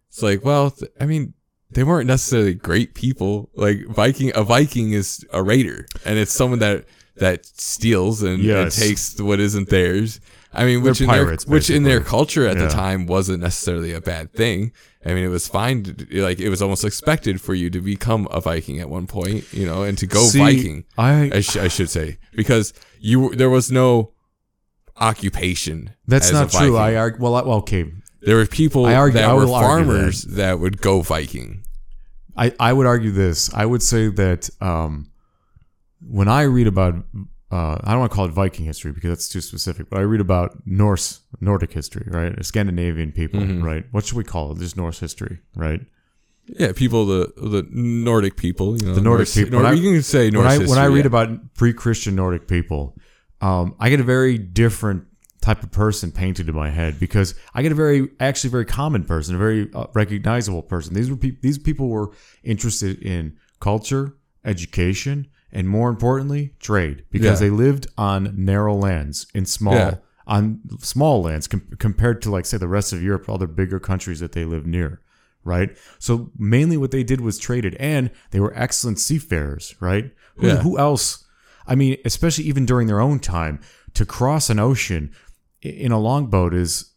[0.09, 1.35] it's like, well, th- I mean,
[1.71, 3.51] they weren't necessarily great people.
[3.55, 6.85] Like Viking, a Viking is a raider, and it's someone that
[7.21, 10.21] that steals and, and takes what isn't theirs.
[10.53, 12.65] I mean, which They're in pirates, their, which in their culture at Yeah.
[12.65, 14.73] the time wasn't necessarily a bad thing.
[15.05, 15.85] I mean, it was fine.
[15.85, 19.45] To, like it was almost expected for you to become a Viking at one point,
[19.53, 20.85] you know, and to go See, Viking.
[20.97, 24.13] I I, sh- I should say because you there was no
[24.97, 25.95] occupation.
[26.07, 26.77] that's not true.
[26.77, 27.21] I argue.
[27.23, 27.93] Well, I, well, okay.
[28.23, 30.59] There were people I argue- that were farmers that.
[30.59, 31.63] would go Viking.
[32.37, 33.53] I, I would argue this.
[33.55, 35.11] I would say that um,
[36.01, 36.95] when I read about,
[37.51, 40.03] uh, I don't want to call it Viking history because that's too specific, but I
[40.03, 42.45] read about Norse, Nordic history, right?
[42.45, 43.63] Scandinavian people, Mhm.
[43.63, 43.85] right?
[43.91, 44.59] What should we call it?
[44.59, 45.81] Just Norse history, right?
[46.47, 49.51] Yeah, people the the Nordic people, you know, The Nordic Norse- people.
[49.53, 51.07] Nor- When I- you can say Norse when I history, when I read yeah.
[51.07, 52.97] about pre-Christian Nordic people,
[53.43, 55.05] um, I get a very different
[55.43, 59.05] type of person painted in my head because I get a very actually very common
[59.05, 60.95] person, a very uh, recognizable person.
[60.95, 62.11] These were peop these people were
[62.43, 67.49] interested in culture, education, and more importantly, trade because Yeah.
[67.49, 69.95] they lived on narrow lands in small Yeah.
[70.27, 74.21] on small lands com- compared to like say the rest of Europe, other bigger countries
[74.21, 75.01] that they lived near
[75.45, 75.79] right?
[75.99, 80.11] So mainly what they did was traded, and they were excellent seafarers, right?
[80.37, 80.57] Who, Yeah.
[80.57, 81.25] who else?
[81.67, 83.61] I mean, especially even during their own time,
[83.95, 85.11] to cross an ocean
[85.65, 86.93] i- in a longboat is.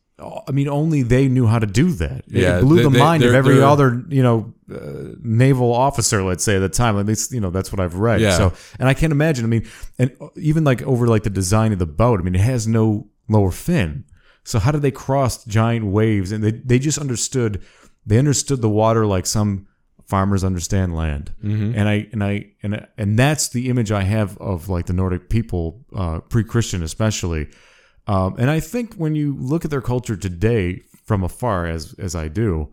[0.47, 2.25] I mean, only they knew how to do that.
[2.27, 5.15] Yeah, it blew they- the they- mind of they're- every they're- other, you know, uh,
[5.21, 6.23] naval officer.
[6.23, 8.21] Let's say at the time, at least you know that's what I've read.
[8.21, 8.37] Yeah.
[8.37, 9.45] So, and I can't imagine.
[9.45, 12.19] I mean, and even like over like the design of the boat.
[12.19, 14.05] I mean, it has no lower fin.
[14.43, 16.31] So how did they cross giant waves?
[16.31, 17.61] And they they just understood.
[18.05, 19.67] They understood the water like some
[20.07, 21.31] farmers understand land.
[21.43, 21.73] Mhm.
[21.75, 25.29] And I and I and and that's the image I have of like the Nordic
[25.29, 27.47] people, uh, pre-Christian especially.
[28.07, 32.15] Um, and I think when you look at their culture today from afar, as as
[32.15, 32.69] I do,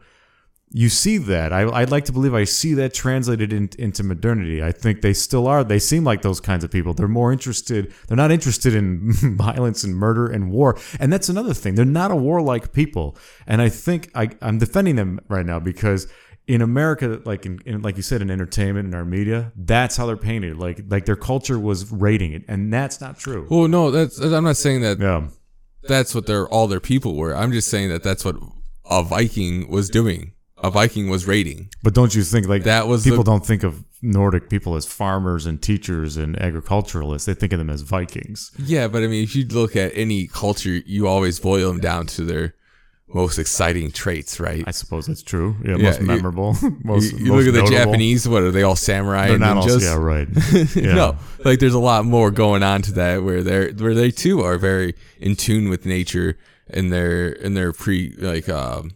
[0.71, 1.53] you see that.
[1.53, 4.63] I, I'd like to believe I see that translated in, into modernity.
[4.63, 5.65] I think they still are.
[5.65, 6.95] They seem like those kinds of people.
[6.95, 7.93] They're more interested.
[8.07, 10.79] They're not interested in violence and murder and war.
[11.01, 11.75] And that's another thing.
[11.75, 13.17] They're not a warlike people.
[13.47, 16.07] And I think I, I'm defending them right now because
[16.47, 20.07] in America, like in, in like you said, in entertainment and our media, that's how
[20.07, 20.59] they're painted.
[20.59, 23.47] Like like their culture was rating it, and that's not true.
[23.51, 25.29] Well, no, that's I'm not saying that Yeah,
[25.83, 27.37] that's what their all their people were.
[27.37, 28.37] I'm just saying that that's what
[28.91, 30.33] a Viking was doing.
[30.63, 31.69] A Viking was raiding.
[31.83, 34.87] but don't you think like That was people the- don't think of Nordic people as
[34.87, 37.27] farmers and teachers and agriculturalists?
[37.27, 38.51] They think of them as Vikings.
[38.59, 42.07] Yeah, but I mean, if you look at any culture, you always boil them down
[42.09, 42.55] to their
[43.15, 44.65] most exciting traits, right?
[44.67, 45.57] I suppose that's true.
[45.65, 46.57] Yeah, Yeah, most you- memorable.
[46.85, 47.71] most, you, you most look at the.
[47.71, 48.29] Japanese.
[48.29, 50.29] What are they all samurai They're not also, yeah, right.
[50.77, 50.95] Yeah.
[50.95, 54.43] no, like there's a lot more going on to that where they're where they too
[54.43, 56.37] are very in tune with nature
[56.69, 58.91] in their in their pre like um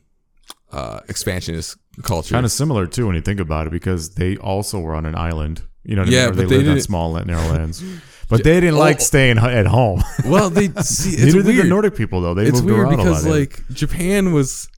[0.72, 2.34] uh expansionist culture.
[2.34, 5.14] kind of similar too when you think about it because they also were on an
[5.14, 5.62] island.
[5.84, 6.36] You know, what Yeah, I mean?
[6.36, 7.82] They, they lived on small narrow lands.
[8.28, 10.02] But they didn't like staying at home.
[10.24, 11.64] well, they see it's Neither did weird.
[11.66, 12.32] the Nordic people though.
[12.34, 13.38] They it's moved weird around because a lot.
[13.40, 14.68] Because, like Japan was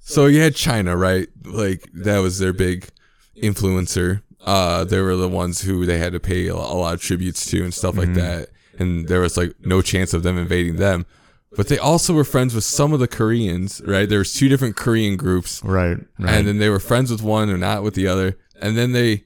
[0.00, 1.28] so you had China, right?
[1.44, 2.88] Like that was their big
[3.36, 4.22] influencer.
[4.44, 7.62] Uh they were the ones who they had to pay a, lot of tributes to
[7.62, 8.14] and stuff Mm-hmm.
[8.14, 8.48] like that.
[8.78, 11.06] And there was like no chance of them invading them.
[11.56, 14.08] But they also were friends with some of the Koreans, right?
[14.08, 15.62] There was two different Korean groups.
[15.64, 16.34] right, right.
[16.34, 18.36] And then they were friends with one and not with the other.
[18.60, 19.24] And then they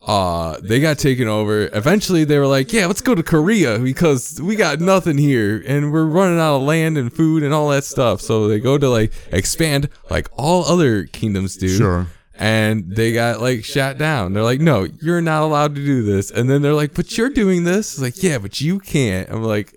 [0.00, 1.68] uh they got taken over.
[1.74, 5.92] Eventually they were like, Yeah, let's go to Korea because we got nothing here and
[5.92, 8.20] we're running out of land and food and all that stuff.
[8.20, 11.68] So they go to like expand like all other kingdoms do.
[11.68, 12.06] Sure.
[12.40, 14.32] And they got like shot down.
[14.32, 16.30] They're like, No, you're not allowed to do this.
[16.30, 17.94] And then they're like, But you're doing this?
[17.94, 19.28] It's like, yeah, but you can't.
[19.28, 19.74] I'm like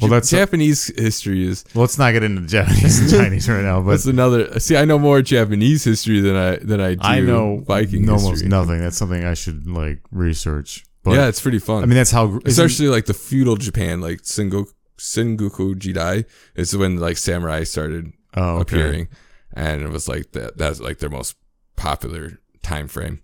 [0.00, 3.80] Well, that's- Japanese history is well, let's not get into Japanese and Chinese right now.
[3.80, 4.58] But that's another.
[4.60, 7.00] See, I know more Japanese history than I than I do.
[7.02, 8.48] I know Viking almost history.
[8.48, 8.80] nothing.
[8.80, 10.84] That's something I should like research.
[11.02, 11.82] But yeah, it's pretty fun.
[11.82, 16.98] I mean that's how especially like the feudal Japan, like Sengoku, Sengoku Jidai, is when
[16.98, 18.60] like samurai started oh, okay.
[18.62, 19.08] appearing,
[19.54, 20.58] and it was like that.
[20.58, 21.36] That's like their most
[21.76, 23.22] popular time frame,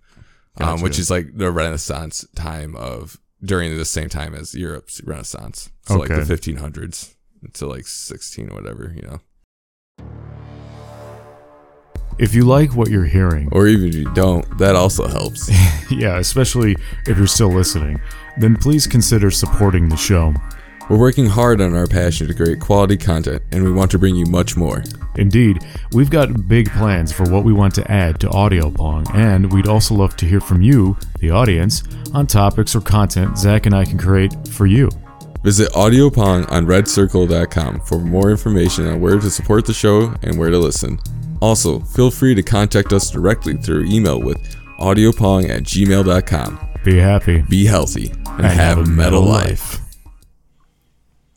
[0.59, 5.69] um, which is like the Renaissance time of during the same time as Europe's Renaissance.
[5.87, 7.15] So like the 1500s
[7.53, 9.19] to like 16 or whatever, you know.
[12.17, 15.49] If you like what you're hearing, Or even if you don't, that also helps.
[15.91, 17.99] yeah, especially if you're still listening,
[18.37, 20.33] then please consider supporting the show.
[20.87, 24.15] We're working hard on our passion to create quality content, and we want to bring
[24.15, 24.83] you much more.
[25.15, 29.51] Indeed, we've got big plans for what we want to add to Audio Pong, and
[29.51, 31.81] we'd also love to hear from you, the audience,
[32.13, 34.89] on topics or content Zach and I can create for you.
[35.43, 40.49] Visit AudioPong on redcircle.com for more information on where to support the show and where
[40.49, 40.99] to listen.
[41.41, 44.37] Also, feel free to contact us directly through email with
[44.79, 46.59] audiopong at gmail.com.
[46.83, 47.41] Be happy.
[47.41, 49.84] Be healthy and, have, a metal life.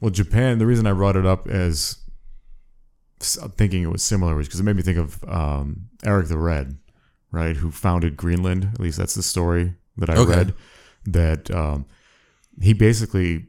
[0.00, 1.96] Well, Japan, the reason I brought it up as
[3.20, 6.78] thinking it was similar was because it made me think of um, Eric the Red,
[7.32, 7.56] right?
[7.56, 8.70] Who founded Greenland.
[8.74, 10.30] At least that's the story that I Okay.
[10.30, 10.54] read.
[11.06, 11.86] That um,
[12.60, 13.46] he basically,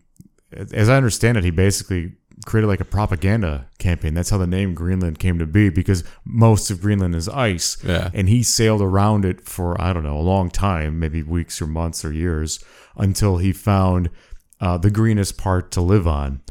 [0.71, 2.13] as I understand it, he basically
[2.45, 4.13] created like a propaganda campaign.
[4.13, 7.77] That's how the name Greenland came to be because most of Greenland is ice.
[7.83, 8.09] Yeah.
[8.13, 11.67] And he sailed around it for, I don't know, a long time, maybe weeks or
[11.67, 12.63] months or years,
[12.95, 14.09] until he found
[14.59, 16.41] uh, the greenest part to live on.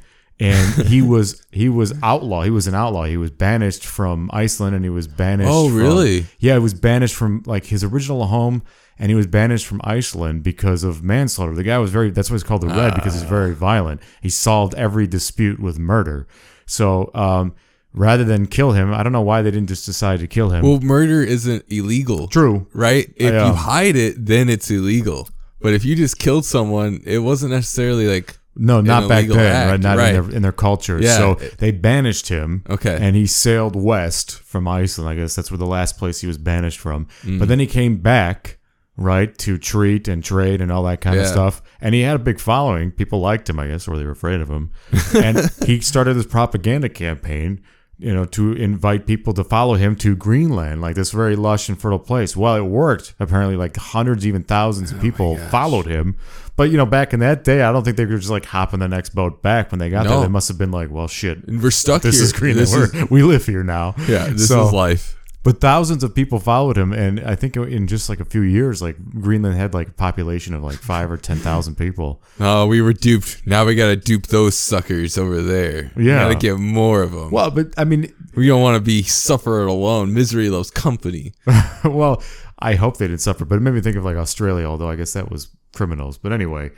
[0.40, 2.42] And he was he was outlaw.
[2.42, 3.04] He was an outlaw.
[3.04, 5.50] He was banished from Iceland, and he was banished.
[5.52, 6.26] Oh, from- really?
[6.38, 8.62] yeah, he was banished from like his original home,
[9.00, 11.54] and he was banished from Iceland because of manslaughter.
[11.54, 12.10] The guy was very.
[12.10, 14.00] That's why he's called the Red because he's very violent.
[14.22, 16.28] He solved every dispute with murder.
[16.66, 17.54] So um,
[17.92, 20.62] rather than kill him, I don't know why they didn't just decide to kill him.
[20.62, 22.68] Well, murder isn't illegal, True.
[22.72, 23.12] right?
[23.16, 25.28] If you hide it, then it's illegal.
[25.60, 29.70] But if you just killed someone, it wasn't necessarily like No, not back then, act,
[29.70, 29.80] right?
[29.80, 30.14] Not right.
[30.14, 31.00] in their in their culture.
[31.00, 31.16] Yeah.
[31.16, 32.64] So they banished him.
[32.68, 32.98] Okay.
[33.00, 35.08] And he sailed west from Iceland.
[35.10, 37.06] I guess that's where the last place he was banished from.
[37.22, 37.38] Mm.
[37.38, 38.58] But then he came back,
[38.96, 41.62] right, to treat and trade and all that kind of stuff.
[41.80, 42.90] And he had a big following.
[42.90, 44.70] People liked him, I guess, or they were afraid of him.
[45.14, 47.62] and he started this propaganda campaign.
[48.00, 51.76] You know, to invite people to follow him to Greenland, like this very lush and
[51.80, 52.36] fertile place.
[52.36, 53.12] Well, it worked.
[53.18, 56.16] Apparently, like hundreds, even thousands Oh of people followed him.
[56.54, 58.72] But you know, back in that day, I don't think they could just like hop
[58.72, 60.12] on the next boat back when they got there.
[60.14, 60.22] No.
[60.22, 62.24] They must have been like, "Well, shit, and we're stuck this here.
[62.24, 62.68] is Greenland.
[62.68, 65.17] This is- We're, we live here now." yeah, this So- is life.
[65.48, 68.82] But thousands of people followed him, and I think in just like a few years,
[68.82, 72.22] like Greenland had like a population of like five or ten thousand people.
[72.38, 73.46] Oh, we were duped.
[73.46, 75.90] Now we gotta dupe those suckers over there.
[75.96, 76.24] We Yeah.
[76.24, 77.30] gotta get more of them.
[77.30, 80.12] Well, but I mean, We don't want to be suffer alone.
[80.12, 81.32] Misery loves company.
[81.82, 82.22] well,
[82.58, 84.96] I hope they didn't suffer, but it made me think of like Australia, although I
[84.96, 86.18] guess that was criminals.
[86.18, 86.72] But anyway,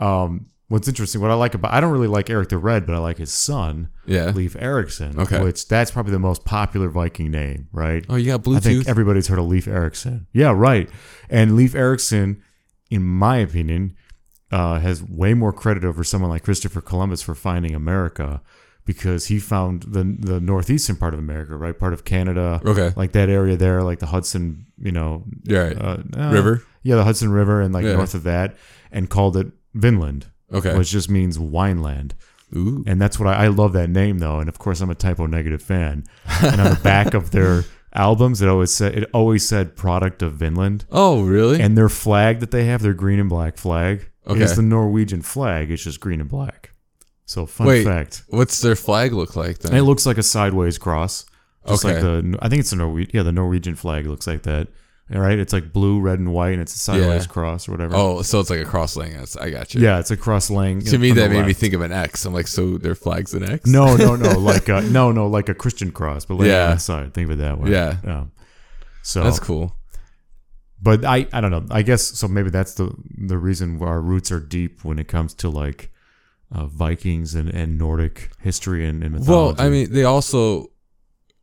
[0.00, 2.94] um, what's interesting, what I like about I don't really like Eric the Red, but
[2.94, 4.30] I like his son, Yeah.
[4.30, 5.18] Leif Erikson.
[5.20, 5.40] Okay.
[5.42, 8.04] Which that's probably the most popular Viking name, right?
[8.08, 8.88] Oh, you got I think Bluetooth.
[8.88, 10.26] everybody's heard of Leif Erikson.
[10.32, 10.88] Yeah, right.
[11.30, 12.42] And Leif Erikson,
[12.90, 13.94] in my opinion,
[14.52, 18.40] uh, has way more credit over someone like Christopher Columbus for finding America
[18.84, 21.76] because he found the the northeastern part of America, right?
[21.76, 22.92] Part of Canada, Okay.
[22.96, 25.76] like that area there, like the Hudson, you know, You're right.
[25.76, 26.62] uh, uh, River.
[26.84, 27.94] Yeah, the Hudson River, and like Yeah.
[27.94, 28.56] north of that,
[28.92, 30.76] and called it Vinland, Okay.
[30.76, 32.12] which just means wineland.
[32.54, 32.84] Ooh.
[32.86, 34.38] And that's what I, I love that name though.
[34.38, 36.04] And of course, I'm a Type O Negative fan.
[36.42, 40.34] And on the back of their albums, it always said it always said product of
[40.34, 40.84] Vinland.
[40.92, 41.60] Oh, really?
[41.60, 44.42] And their flag that they have, their green and black flag, Okay.
[44.42, 45.70] is the Norwegian flag.
[45.70, 46.70] It's just green and black.
[47.24, 47.84] So fun Wait.
[47.84, 48.22] fact.
[48.28, 49.72] What's their flag look like then?
[49.72, 51.26] And it looks like a sideways cross.
[51.66, 52.02] Just like Okay.
[52.28, 54.68] the I think it's the Norwe- yeah, the Norwegian flag looks like that.
[55.14, 57.32] All right, it's like blue, red, and white, and it's a sideways Yeah.
[57.32, 57.94] cross or whatever.
[57.94, 59.12] oh, so it's like a cross laying.
[59.12, 59.80] Yes, I got you.
[59.80, 60.80] yeah, it's a cross laying.
[60.80, 62.24] To me, that made me think of an X.
[62.24, 63.66] I'm like, so their flag's an X?
[63.66, 66.70] No, no, no, like a, no, no, like a Christian cross, but laying Yeah.
[66.70, 67.14] on the side.
[67.14, 67.70] Think of it that way.
[67.70, 67.98] Yeah.
[68.04, 68.32] Um,
[69.04, 69.76] so That's cool.
[70.82, 71.64] but I, I don't know.
[71.70, 72.26] I guess so.
[72.26, 75.92] Maybe that's the the reason our roots are deep when it comes to like
[76.50, 79.54] uh, Vikings and, and Nordic history and, and Well.
[79.56, 80.72] I mean, they also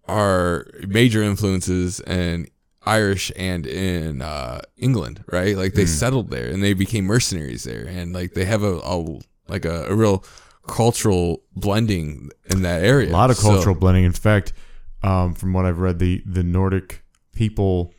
[0.10, 2.47] are major influences in
[2.86, 5.56] Irish and in uh, England, right?
[5.58, 5.88] Like they Mhm.
[6.00, 9.86] settled there and they became mercenaries there, and like they have a, a like a,
[9.86, 10.24] a real
[10.67, 13.10] cultural blending in that area.
[13.10, 14.04] a lot of So- cultural blending.
[14.06, 14.54] In fact,
[15.02, 17.93] um, from what I've read, the the Nordic people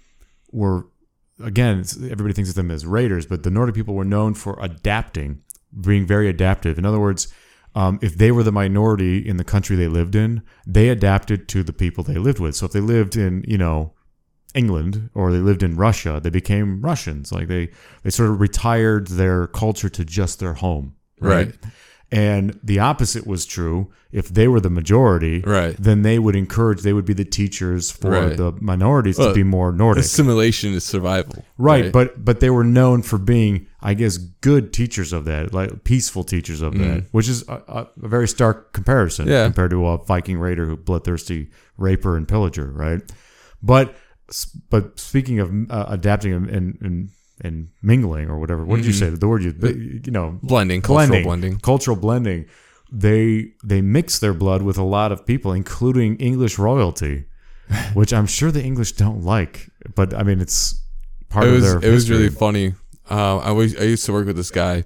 [0.52, 0.86] were
[1.42, 1.84] again.
[1.96, 5.40] Everybody thinks of them as raiders, but the Nordic people were known for adapting,
[5.80, 6.78] being very adaptive.
[6.78, 7.28] In other words.
[7.76, 11.64] Um, if they were the minority in the country they lived in, they adapted to
[11.64, 12.54] the people they lived with.
[12.54, 13.94] So if they lived in, you know,
[14.54, 17.32] England or they lived in Russia, they became Russians.
[17.32, 17.70] Like they
[18.02, 21.46] they sort of retired their culture to just their home, right?
[21.48, 21.54] Right.
[22.12, 23.90] And the opposite was true.
[24.12, 25.74] If they were the majority, Right.
[25.76, 26.82] then they would encourage.
[26.82, 28.36] They would be the teachers for Right.
[28.36, 31.44] the minorities Well, to be more Nordic, Assimilation is survival.
[31.58, 31.90] right?
[31.92, 36.22] But but they were known for being, I guess, good teachers of that, like peaceful
[36.22, 39.30] teachers of that, which is a, a, very stark comparison Mm.
[39.30, 39.44] Yeah.
[39.46, 43.02] compared to a Viking raider who bloodthirsty raper and pillager, right?
[43.60, 43.96] But
[44.70, 47.08] but speaking of uh, adapting and, and
[47.42, 49.08] and mingling or whatever, what did you say?
[49.10, 49.52] The word you
[50.06, 50.86] you know blending, Mm-hmm.
[50.92, 51.58] cultural blending, blending.
[51.60, 52.46] cultural blending.
[52.92, 57.24] They they mix their blood with a lot of people, including English royalty,
[57.94, 59.68] which I'm sure the English don't like.
[59.94, 60.80] But I mean, it's
[61.28, 61.78] part it of their.
[61.82, 62.74] it was really funny.
[63.10, 64.84] Um, I was I used to work with this guy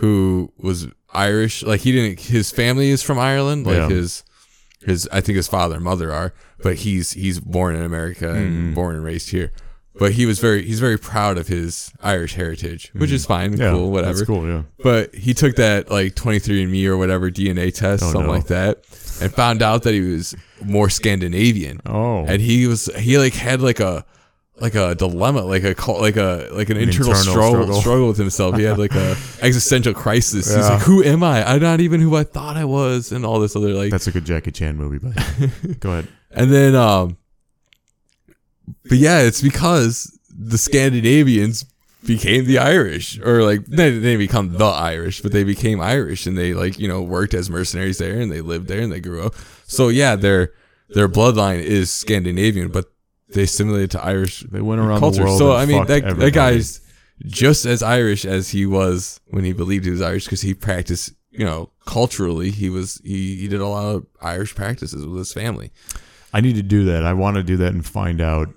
[0.00, 1.62] who was Irish.
[1.62, 2.20] Like he didn't.
[2.20, 3.66] His family is from Ireland.
[3.66, 3.88] Like Yeah.
[3.88, 4.24] his
[4.84, 8.50] his I think his father and mother are, but he's he's born in America and
[8.52, 8.74] Mm-hmm.
[8.74, 9.52] born and raised here.
[9.98, 13.72] But he was very he's very proud of his Irish heritage, which is fine, yeah,
[13.72, 14.14] cool, whatever.
[14.14, 14.46] That's cool.
[14.48, 14.62] Yeah.
[14.82, 18.32] But he took that like 23andMe or whatever DNA test, Oh, something no.
[18.32, 18.78] like that,
[19.20, 22.24] and found out that he was more Scandinavian Oh.
[22.24, 24.06] and he was he like had like a
[24.62, 27.80] like a dilemma like a like a like an, internal, internal struggle, struggle.
[27.80, 28.56] struggle with himself.
[28.56, 30.54] He had like a existential crisis.
[30.54, 31.42] He's like who am i?
[31.46, 34.12] I'm not even who i thought i was and all this other like That's a
[34.12, 36.08] good Jackie Chan movie, but go ahead.
[36.30, 37.16] and then um
[38.88, 41.64] but yeah it's because the scandinavians
[42.06, 46.24] became the irish or like they they didn't become the irish but they became irish
[46.26, 49.00] and they like you know worked as mercenaries there and they lived there and they
[49.00, 49.34] grew up.
[49.66, 50.52] So yeah their
[50.90, 52.91] their bloodline is scandinavian but
[53.34, 55.18] they assimilated to irish They went around culture.
[55.20, 55.38] the world.
[55.38, 56.24] So I mean, that everybody.
[56.26, 56.80] that guy's
[57.26, 61.12] just as Irish as he was when he believed he was Irish because he practiced.
[61.30, 65.32] You know, culturally, he was he he did a lot of Irish practices with his
[65.32, 65.70] family.
[66.34, 67.04] I need to do that.
[67.04, 68.48] I want to do that and find out.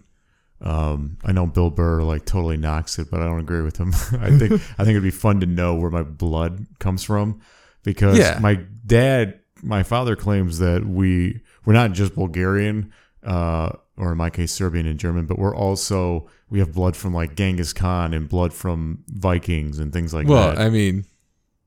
[0.62, 3.90] Um, I know Bill Burr like totally knocks it, but I don't agree with him.
[4.20, 7.42] I think I think it'd be fun to know where my blood comes from
[7.84, 8.40] because Yeah.
[8.42, 12.92] my dad, my father claims that we we're not just Bulgarian,
[13.24, 17.14] uh, or in my case Serbian and German, but we're also we have blood from
[17.14, 20.60] like Genghis Khan and blood from Vikings and things like Well, that.
[20.60, 21.06] I mean,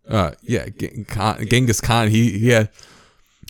[0.09, 0.67] uh, yeah,
[1.09, 2.09] Khan, Genghis Khan.
[2.09, 2.71] He he had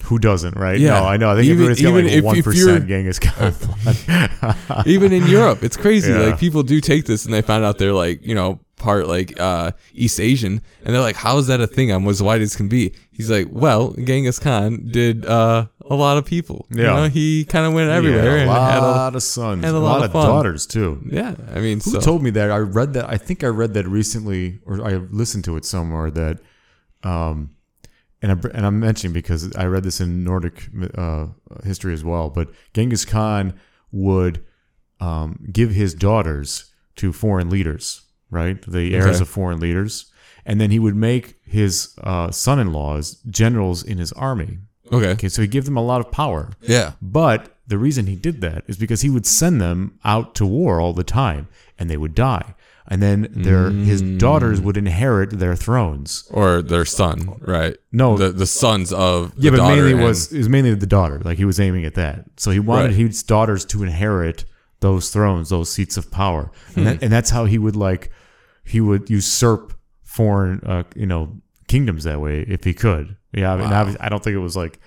[0.05, 0.79] Who doesn't, right?
[0.79, 1.01] Yeah.
[1.01, 1.31] No, I know.
[1.31, 3.55] I think Even- everybody's got even like one Genghis Khan.
[4.07, 4.87] blood.
[4.87, 6.11] even in Europe, it's crazy.
[6.13, 6.19] Yeah.
[6.21, 9.39] Like people do take this and they find out they're like, you know, part like
[9.41, 11.91] uh East Asian and they're like, How is that a thing?
[11.91, 12.95] I'm as white as can be.
[13.11, 16.67] He's like, Well, Genghis Khan did uh a lot of people.
[16.71, 16.95] You Yeah.
[16.97, 18.83] know, he kinda went everywhere Yeah, a and lot had
[19.15, 20.27] a of sons, and a a lot, lot of of fun.
[20.27, 21.03] daughters too.
[21.11, 21.35] Yeah.
[21.55, 22.51] I mean Who so told me that?
[22.51, 23.09] I read that.
[23.09, 26.11] I think I read that recently, or I listened to it somewhere.
[26.11, 26.41] That,
[27.03, 27.51] um,
[28.23, 31.27] and I and I'm mentioning because I read this in Nordic uh,
[31.65, 32.31] history as well.
[32.31, 33.55] But Genghis Khan
[33.93, 34.45] would
[35.01, 38.61] um, give his daughters to foreign leaders, right?
[38.67, 39.21] The heirs Okay.
[39.23, 40.07] of foreign leaders,
[40.45, 44.59] and then he would make his uh, son-in-laws generals in his army.
[44.93, 45.11] Okay.
[45.11, 46.51] Okay, so he gave them a lot of power.
[46.63, 46.93] Yeah.
[47.03, 50.81] But the reason he did that is because he would send them out to war
[50.81, 52.55] all the time, and they would die,
[52.87, 56.25] and then their his daughters would inherit their thrones.
[56.31, 57.77] Or their son, right?
[57.93, 58.17] No.
[58.17, 61.21] the the sons of Yeah, but daughter mainly and- was it was mainly the daughter.
[61.23, 62.25] Like he was aiming at that.
[62.39, 62.95] So he wanted Right.
[62.95, 64.45] his daughters to inherit
[64.81, 68.11] those thrones, those seats of power, and that, and that's how he would like
[68.65, 69.75] he would usurp
[70.05, 71.37] foreign, uh, you know,
[71.69, 73.17] kingdoms that way if he could.
[73.33, 73.95] Yeah, I mean, Wow.
[74.01, 74.81] I don't think it was like,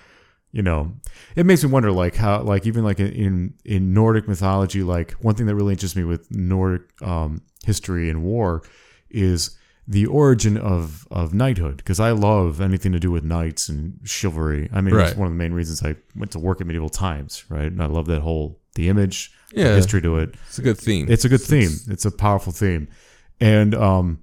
[0.50, 0.92] you know,
[1.36, 5.34] it makes me wonder like how like even like in in Nordic mythology, like one
[5.34, 8.62] thing that really interests me with Nordic um, history and war
[9.10, 9.56] is
[9.88, 14.68] the origin of of knighthood because I love anything to do with knights and chivalry.
[14.72, 17.44] I mean, it's one of the main reasons I went to work at medieval times,
[17.48, 17.70] right?
[17.72, 19.74] And I love that whole the image, the Yeah.
[19.74, 20.34] history to it.
[20.48, 21.06] It's a good theme.
[21.10, 21.70] It's a good theme.
[21.88, 22.88] It's a powerful theme,
[23.40, 24.18] and um,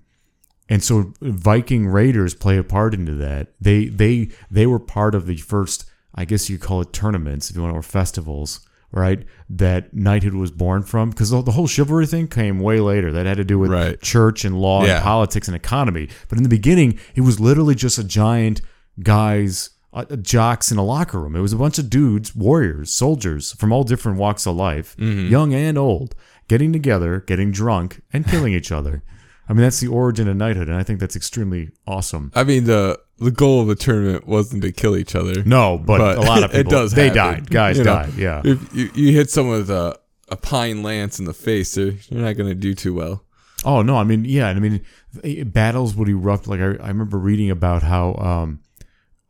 [0.69, 3.47] and so Viking raiders play a part into that.
[3.59, 7.55] They they they were part of the first, I guess you call it tournaments, if
[7.55, 8.59] you want, or festivals,
[8.91, 9.25] right?
[9.49, 13.11] That knighthood was born from, because the, whole chivalry thing came way later.
[13.11, 13.99] That had to do with Right.
[14.01, 14.95] church and law Yeah.
[14.97, 16.07] and politics and economy.
[16.27, 18.61] But in the beginning, it was literally just a giant
[19.03, 19.71] guys.
[19.91, 21.35] Uh, jocks in a locker room.
[21.35, 25.51] It was a bunch of dudes, warriors, soldiers from all different walks of life, young
[25.51, 26.13] and old,
[26.47, 29.01] getting together, getting drunk, and killing each other.
[29.49, 32.31] I mean, that's the origin of knighthood, and I think that's extremely awesome.
[32.35, 35.43] I mean, the the goal of the tournament wasn't to kill each other.
[35.43, 37.49] No, but, But a lot of people it does they happen, died.
[37.49, 37.93] Guys you know.
[37.95, 38.13] died.
[38.13, 38.41] Yeah.
[38.45, 42.21] If you, you hit someone with a, a pine lance in the face, they're- you're
[42.21, 43.23] not going to do too well.
[43.65, 44.85] Oh no, I mean, yeah, I mean,
[45.23, 46.47] eh, battles would erupt.
[46.47, 48.59] Like I, I remember reading about how um,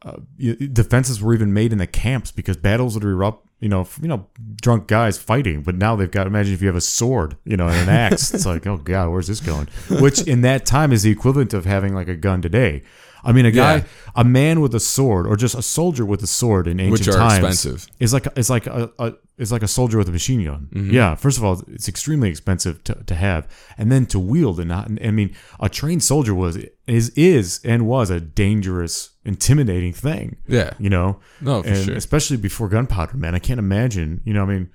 [0.03, 3.47] uh, defenses were even made in the camps because battles would erupt.
[3.60, 4.26] You know, you know,
[4.62, 6.28] drunk guys fighting, but now they've got.
[6.28, 8.34] Imagine if you have a sword, you know, and an axe.
[8.34, 9.68] it's like, oh god, where's this going?
[9.89, 12.84] Which in that time is the equivalent of having like a gun today.
[13.22, 13.84] I mean, a guy, Yeah.
[14.16, 17.07] a man with a sword, or just a soldier with a sword in ancient Which
[17.10, 17.34] are times,
[17.66, 17.88] expensive.
[17.99, 20.67] is like is like a, a is like a soldier with a machine gun.
[20.71, 20.91] Mm-hmm.
[20.93, 24.69] Yeah, first of all, it's extremely expensive to, to have, and then to wield and
[24.69, 24.91] not.
[25.03, 30.37] I mean, a trained soldier was is is and was a dangerous, intimidating thing.
[30.47, 30.73] Yeah.
[30.77, 31.95] You know, No, for and sure.
[31.95, 33.33] especially before gunpowder, man.
[33.33, 34.21] I can't imagine.
[34.25, 34.69] You know, I mean,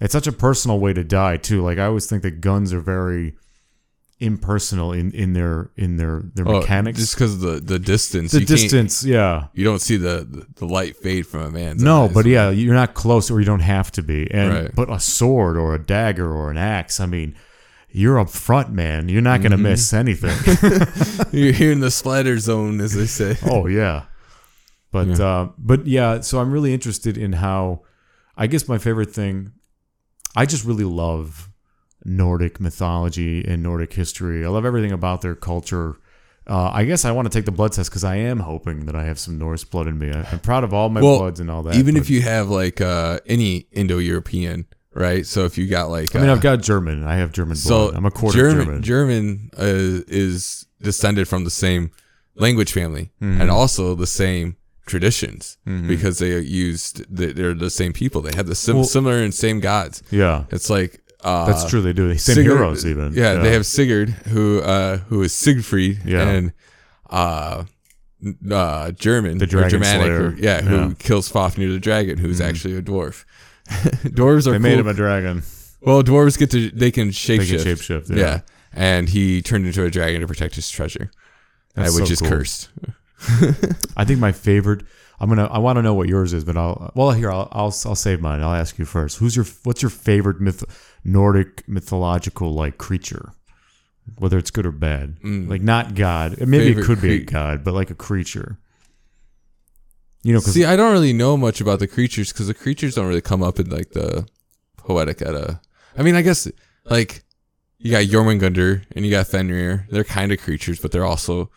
[0.00, 1.62] it's such a personal way to die too.
[1.62, 3.36] Like I always think that guns are very
[4.20, 6.98] impersonal in in their in their their Oh, mechanics.
[6.98, 8.32] just because the, the distance.
[8.32, 9.46] the distance, yeah.
[9.54, 12.12] You don't see the, the, the light fade from a man's No, eyes.
[12.14, 14.28] but yeah, you're not close, or you don't have to be.
[14.32, 14.74] And Right.
[14.74, 17.36] but a sword or a dagger or an axe, I mean,
[17.90, 19.08] you're up front, man.
[19.08, 19.62] You're not going to Mm-hmm.
[19.64, 20.36] miss anything.
[21.32, 23.36] You're here in the splatter zone, as they say.
[23.46, 24.04] oh yeah,
[24.92, 25.24] but Yeah.
[25.24, 26.20] uh, but yeah.
[26.20, 27.82] So I'm really interested in how.
[28.40, 29.50] I guess my favorite thing,
[30.36, 31.47] I just really love
[32.08, 34.44] Nordic mythology and Nordic history.
[34.44, 35.96] I love everything about their culture.
[36.46, 38.94] Uh, I guess I want to take the blood test because I am hoping that
[38.96, 40.10] I have some Norse blood in me.
[40.10, 41.74] I, I'm proud of all my Well, bloods and all that.
[41.76, 45.26] Even if you have like uh, any Indo-European, right?
[45.26, 47.04] So if you got like, I mean, uh, I've got German.
[47.04, 47.94] I have German so blood.
[47.96, 48.82] I'm a quarter German.
[48.82, 48.82] German.
[48.82, 51.90] German uh, is descended from the same
[52.34, 53.40] language family Mm-hmm.
[53.42, 54.56] and also the same
[54.86, 58.22] traditions because they used they- they're the same people.
[58.22, 60.02] They have the sim- Well- similar and same gods.
[60.10, 61.80] Yeah, It's like uh, that's true.
[61.80, 62.14] They do.
[62.16, 63.12] Same Sigurd- heroes, even.
[63.14, 66.28] Yeah, they have Sigurd, who uh, who is Siegfried, Yeah.
[66.28, 66.52] and
[67.10, 67.64] uh,
[68.50, 70.30] uh, German, The Germanic, Slayer.
[70.30, 70.82] who- yeah, who Yeah.
[70.82, 70.92] Mm-hmm.
[70.94, 73.24] kills Fafnir the dragon, who's actually a dwarf.
[73.68, 74.80] dwarves are They made cool.
[74.80, 75.42] him a dragon.
[75.80, 77.64] well, dwarves get to they can shapeshift.
[77.64, 78.10] They can shapeshift.
[78.10, 78.40] Yeah, yeah.
[78.72, 81.10] and he turned into a dragon to protect his treasure,
[81.76, 82.30] uh, That's which so is cool.
[82.30, 82.68] cursed.
[83.96, 84.82] I think my favorite.
[85.20, 85.46] I'm gonna.
[85.46, 86.92] I want to know what yours is, but I'll.
[86.94, 87.48] Well, here I'll.
[87.52, 87.74] I'll.
[87.86, 88.40] I'll save mine.
[88.40, 89.18] I'll ask you first.
[89.18, 89.44] Who's your?
[89.64, 90.64] What's your favorite myth?
[91.04, 93.32] Nordic mythological like creature,
[94.18, 95.16] whether it's good or bad.
[95.24, 96.38] Like not God.
[96.40, 96.68] Maybe Mm.
[96.68, 98.58] Favorite it could be a cre- God, but like a creature.
[100.22, 103.06] You know, See, I don't really know much about the creatures because the creatures don't
[103.06, 104.26] really come up in like the
[104.76, 105.60] poetic Edda.
[105.96, 106.48] I mean, I guess
[106.84, 107.22] like
[107.78, 109.86] you got Jormungandr and you got Fenrir.
[109.90, 111.50] They're kind of creatures, but they're also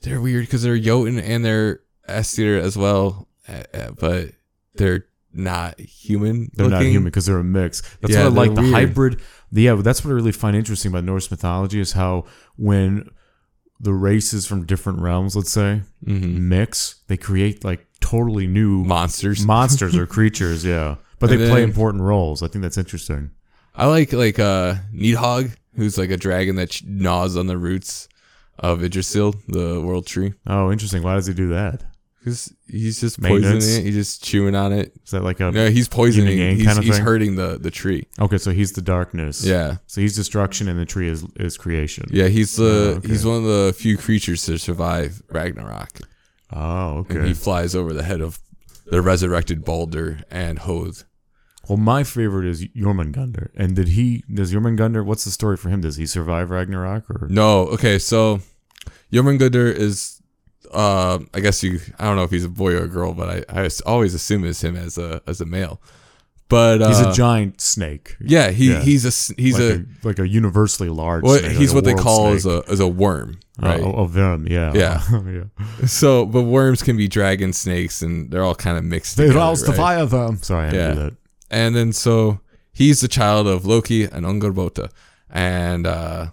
[0.00, 1.80] they're weird because they're Jotun and they're
[2.12, 4.30] Aesir as well, uh, uh, but
[4.74, 6.50] they're not human.
[6.54, 7.80] They're not human because they're a mix.
[8.00, 8.54] That's Yeah, what I like.
[8.54, 8.74] The weird.
[8.74, 9.20] hybrid.
[9.50, 12.24] The, yeah, that's what I really find interesting about Norse mythology is how
[12.56, 13.08] when
[13.80, 16.38] the races from different realms, let's say, Mhm.
[16.40, 19.44] mix, they create like totally new monsters.
[19.46, 20.64] monsters or creatures.
[20.64, 22.42] Yeah, but they And play important roles.
[22.42, 23.30] I think that's interesting.
[23.74, 28.06] I like like uh Nidhogg, who's like a dragon that gnaws on the roots
[28.58, 30.34] of Yggdrasil, the world tree.
[30.46, 31.02] Oh, interesting.
[31.02, 31.82] Why does he do that?
[32.22, 33.64] Because he's just Maintenance?
[33.64, 33.84] poisoning it.
[33.86, 34.92] He's just chewing on it.
[35.04, 36.38] Is that like a No, he's poisoning.
[36.38, 37.04] yang He's, kind of he's thing?
[37.04, 38.06] hurting the the tree.
[38.20, 38.38] okay?
[38.38, 39.44] So he's the darkness.
[39.44, 42.06] Yeah, So he's destruction, and the tree is is creation.
[42.10, 42.28] yeah.
[42.28, 42.64] He's the
[42.94, 43.08] Oh, okay.
[43.08, 45.98] he's one of the few creatures to survive Ragnarok,
[46.52, 47.26] Oh, and okay.
[47.28, 48.38] he flies over the head of
[48.86, 51.04] the resurrected Balder and Hoth.
[51.68, 53.48] well, my favorite is Jormungandr.
[53.56, 54.22] And did he?
[54.32, 55.04] Does Jormungandr?
[55.04, 55.80] What's the story for him?
[55.80, 57.26] Does he survive Ragnarok or?
[57.28, 58.40] No, okay, so
[59.12, 60.21] Jormungandr is,
[60.72, 63.44] uh, I guess you, I don't know if he's a boy or a girl, but
[63.50, 65.80] I, I always assume it's him as a as a male.
[66.48, 68.14] But uh, He's a giant snake.
[68.20, 68.80] yeah, he yeah.
[68.82, 71.22] he's a he's like a, a, like a universally large.
[71.22, 73.80] well, snake, he's like what they call as a as a worm, right?
[73.80, 74.46] Uh, a venom.
[74.46, 74.72] Yeah.
[74.74, 75.02] Yeah.
[75.26, 75.86] yeah.
[75.86, 79.16] So, but worms can be dragon snakes, and they're all kind of mixed.
[79.16, 79.76] They together, roused the right?
[79.78, 80.36] fire them.
[80.42, 80.94] Sorry, I Yeah.
[80.94, 81.14] that.
[81.50, 82.40] And then so
[82.74, 84.90] he's the child of Loki and Angrboda,
[85.30, 86.26] and uh,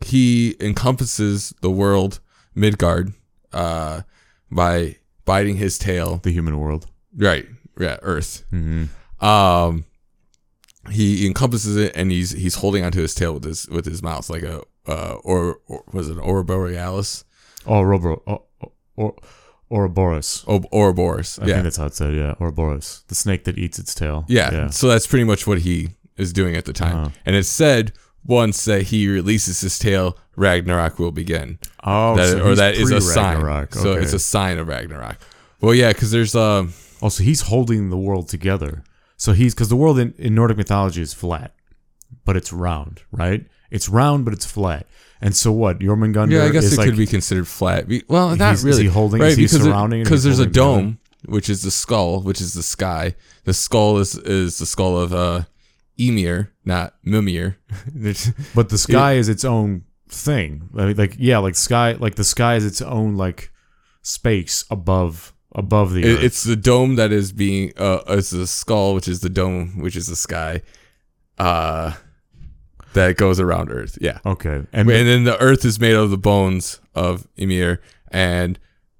[0.00, 2.20] he encompasses the world
[2.54, 3.12] Midgard
[3.52, 4.02] uh,
[4.50, 6.18] by biting his tail.
[6.22, 6.86] The human world.
[7.16, 7.46] Right,
[7.78, 8.44] yeah, Earth.
[8.50, 8.84] hmm
[9.20, 9.84] Um,
[10.90, 14.28] he encompasses it, and he's he's holding onto his tail with his with his mouth
[14.28, 17.24] like a uh, or, or was it an Ouroborealis?
[17.66, 18.22] Oh, Robo.
[18.26, 19.16] Oh, oh, or
[19.70, 20.44] Ouroboros.
[20.46, 21.38] Ouroboros.
[21.38, 22.14] I yeah, think that's how it said.
[22.14, 24.24] Yeah, Ouroboros, the snake that eats its tail.
[24.28, 24.52] Yeah.
[24.52, 24.70] Yeah.
[24.70, 26.96] So that's pretty much what he is doing at the time.
[26.96, 27.10] Uh-huh.
[27.24, 27.92] And it's said
[28.24, 31.58] once that he releases his tail, Ragnarok will begin.
[31.82, 33.36] Oh, That- so or that is a sign.
[33.36, 33.74] pre-Ragnarok.
[33.74, 35.18] So it's a sign of Ragnarok.
[35.60, 36.72] Well, yeah, because there's um
[37.02, 38.82] Oh, so he's holding the world together.
[39.16, 41.54] So he's because the world in, in Nordic mythology is flat,
[42.24, 43.44] but it's round, right?
[43.70, 44.86] It's round, but it's flat.
[45.20, 45.80] And so what?
[45.80, 47.86] Jormungandr yeah, I guess it like could be considered flat.
[48.08, 48.82] Well, not He's- is really.
[48.84, 49.30] he holding- right?
[49.32, 52.62] is he because surrounding because there's a dome, which is the skull, which is the
[52.62, 53.14] sky.
[53.44, 55.42] The skull is is the skull of uh
[55.98, 57.58] Ymir, not Mimir.
[58.54, 60.68] But the sky is its own thing.
[60.72, 63.50] Like, like yeah, like sky, like the sky is its own like
[64.02, 66.24] space above above the It- earth.
[66.24, 69.94] it's the dome that is being uh it's the skull which is the dome which
[69.96, 70.62] is the sky
[71.38, 71.92] uh
[72.94, 76.18] that goes around earth yeah okay, and, and then the earth is made of the
[76.18, 77.80] bones of Ymir,
[78.10, 78.58] and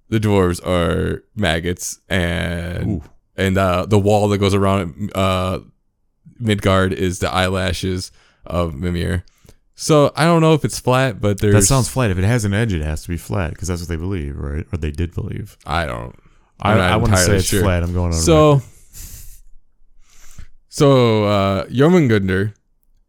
[0.09, 3.03] the dwarves are maggots and Ooh.
[3.37, 5.59] and uh the wall that goes around uh
[6.39, 8.13] Midgard is the eyelashes
[8.45, 9.25] of Mimir
[9.75, 12.11] so I don't know if it's flat but there's that sounds flat.
[12.11, 14.37] If it has an edge, it has to be flat because that's what they believe,
[14.37, 14.67] right?
[14.73, 15.57] Or they did believe.
[15.67, 16.17] I don't
[16.61, 17.63] I, I'm I want to say it's sure.
[17.63, 17.83] flat.
[17.83, 18.13] I'm going on.
[18.13, 18.63] So,
[20.69, 22.55] so uh, Jormungandr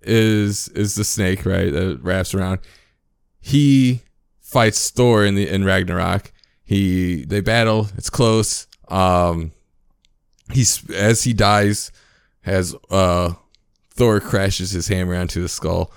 [0.01, 1.71] is is the snake, right?
[1.71, 2.59] That wraps around.
[3.39, 4.01] He
[4.41, 6.31] fights Thor in the in Ragnarok.
[6.63, 7.87] He they battle.
[7.97, 8.67] It's close.
[8.87, 9.51] Um,
[10.51, 11.91] he's as he dies,
[12.45, 13.33] as uh,
[13.91, 15.91] Thor crashes his hammer onto the skull.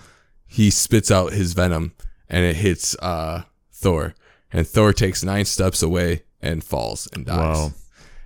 [0.46, 1.92] He spits out his venom,
[2.28, 3.42] and it hits uh,
[3.72, 4.14] Thor.
[4.53, 7.36] And Thor takes nine steps away and falls and dies.
[7.36, 7.72] Wow.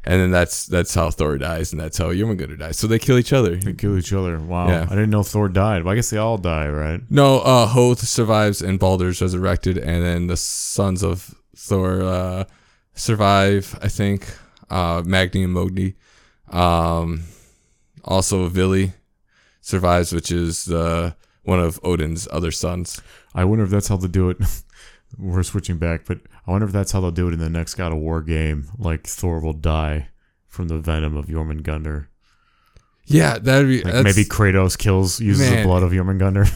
[0.05, 2.77] And then that's that's how Thor dies, and that's how Jormungandr dies.
[2.77, 3.57] So they kill each other.
[3.57, 4.39] They kill each other.
[4.39, 4.69] Wow.
[4.69, 4.87] Yeah.
[4.91, 5.85] I didn't know Thor died.
[5.85, 7.01] Well, I guess they all die, right?
[7.09, 12.45] No, uh, Hoth survives and Baldur's resurrected, and then the sons of Thor uh,
[12.95, 13.79] survive.
[13.81, 14.27] I think
[14.71, 15.95] uh, Magni and Mogni.
[16.51, 17.23] Um,
[18.05, 18.93] also, Vili
[19.61, 23.01] survives, which is the one of Odin's other sons.
[23.35, 24.39] I wonder if that's how they do it.
[25.19, 27.75] We're switching back, but I wonder if that's how they'll do it in the next
[27.75, 28.69] God of War game.
[28.79, 30.09] Like Thor will die
[30.47, 32.07] from the venom of Jormungandr.
[33.07, 35.59] Yeah, that'd be Like maybe Kratos kills uses Man.
[35.63, 36.49] the blood of Jormungandr.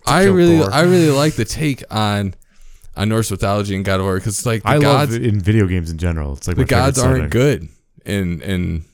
[0.06, 0.72] I really, Thor.
[0.72, 2.34] I really like the take on
[2.96, 5.40] on Norse mythology and God of War because like the I gods, love it in
[5.40, 6.32] video games in general.
[6.34, 7.68] It's like the gods aren't good
[8.04, 8.84] in in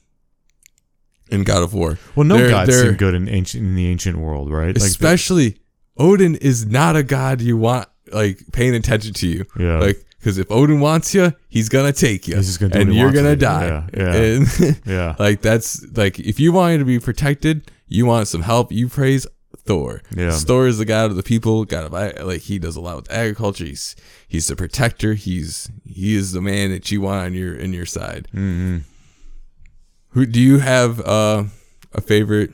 [1.31, 1.99] in God of War.
[2.15, 4.69] Well, no They're- gods they're- seem good in ancient in the ancient world, right?
[4.77, 5.59] Like Especially
[5.97, 9.45] Odin is not a god you want like paying attention to you.
[9.59, 12.81] yeah, Like because if Odin wants you, he's gonna take you, He's just gonna do
[12.81, 13.67] and you're gonna to die.
[13.67, 14.15] Yeah, yeah.
[14.67, 18.71] And yeah, like that's like if you wanted to be protected, you want some help.
[18.73, 19.27] You praise
[19.67, 20.01] Thor.
[20.17, 20.31] yeah.
[20.33, 21.65] Thor is the god of the people.
[21.65, 23.65] God of like he does a lot with agriculture.
[23.65, 23.95] He's
[24.27, 25.15] he's the protector.
[25.15, 28.27] He's he is the man that you want on your in your side.
[28.33, 28.79] hmm
[30.11, 31.45] Who do you have uh,
[31.93, 32.53] a favorite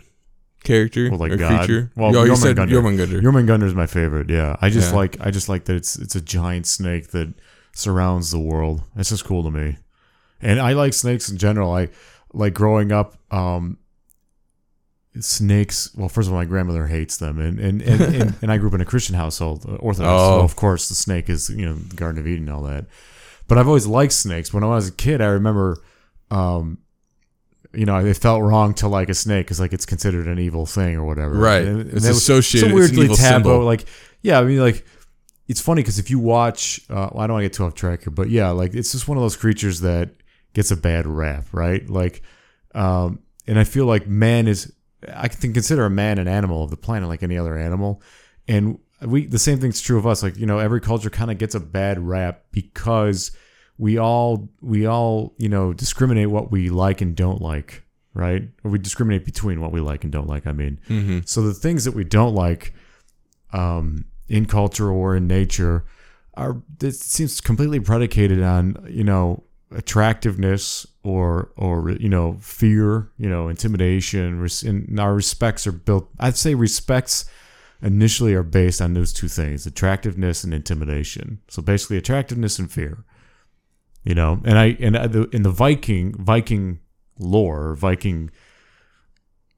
[0.65, 1.59] character Well, like or God?
[1.67, 1.91] creature?
[1.97, 2.57] Well, oh, you said.
[2.57, 3.21] Jormungandr.
[3.23, 4.29] Jormungandr is my favorite.
[4.29, 4.97] Yeah, I just Yeah.
[4.97, 7.33] like I just like that it's it's a giant snake that
[7.73, 8.83] surrounds the world.
[8.97, 9.79] It's just cool to me,
[10.41, 11.73] and I like snakes in general.
[11.75, 11.89] I
[12.33, 13.17] like growing up.
[13.31, 13.79] Um,
[15.21, 15.95] snakes.
[15.95, 18.69] Well, first of all, my grandmother hates them, and and and, and, and I grew
[18.69, 20.11] up in a Christian household, uh, Orthodox.
[20.23, 20.39] Oh.
[20.41, 22.87] So of course, the snake is you know the Garden of Eden, and all that.
[23.49, 24.53] But I've always liked snakes.
[24.53, 25.79] When I was a kid, I remember.
[26.31, 26.79] Um,
[27.77, 30.67] you know, it felt wrong to like a snake because like it's considered an evil
[30.67, 31.35] thing or whatever.
[31.35, 31.65] Right.
[31.65, 33.49] And- and It's associated- So it's an weirdly evil taboo.
[33.51, 33.65] symbol.
[33.65, 33.85] Like,
[34.23, 34.85] yeah, I mean, like
[35.49, 37.75] it's funny because if you watch, uh, well, I don't want to get too off
[37.75, 40.11] track here, but yeah, like it's just one of those creatures that
[40.55, 41.89] gets a bad rap, right?
[41.89, 42.23] Like,
[42.75, 44.73] um, and I feel like man is,
[45.15, 48.03] I can consider a man an animal of the planet like any other animal,
[48.49, 50.23] and we the same thing's true of us.
[50.23, 53.31] Like you know, every culture kind of gets a bad rap because
[53.79, 57.83] we all we all you know discriminate what we like and don't like,
[58.15, 58.43] right?
[58.65, 60.47] Or we discriminate between what we like and don't like.
[60.47, 61.21] I mean, Mm-hmm.
[61.27, 62.73] so the things that we don't like
[63.53, 65.85] um, in culture or in nature
[66.35, 69.43] are it seems completely predicated on you know
[69.97, 74.47] attractiveness or or you know fear, you know intimidation.
[74.67, 76.09] And our respects are built.
[76.21, 77.25] I'd say respects
[77.83, 81.41] initially are based on those two things: attractiveness and intimidation.
[81.49, 83.05] So basically, attractiveness and fear.
[84.07, 86.79] You know, and I and I- the, in the Viking Viking
[87.19, 88.31] lore, Viking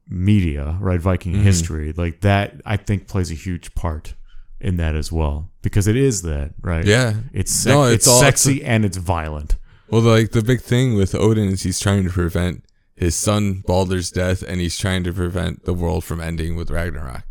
[0.09, 1.01] media, right?
[1.01, 1.43] Viking Mhm.
[1.43, 4.15] history, like that, I think plays a huge part
[4.61, 6.85] in that as well because it is that, right?
[6.85, 7.15] Yeah.
[7.33, 9.57] it's sec- No, it's, it's sexy and it's violent.
[9.91, 12.65] Well, like the big thing with Odin is he's trying to prevent
[12.97, 17.23] his son Baldur's death, and he's trying to prevent the world from ending with Ragnarok.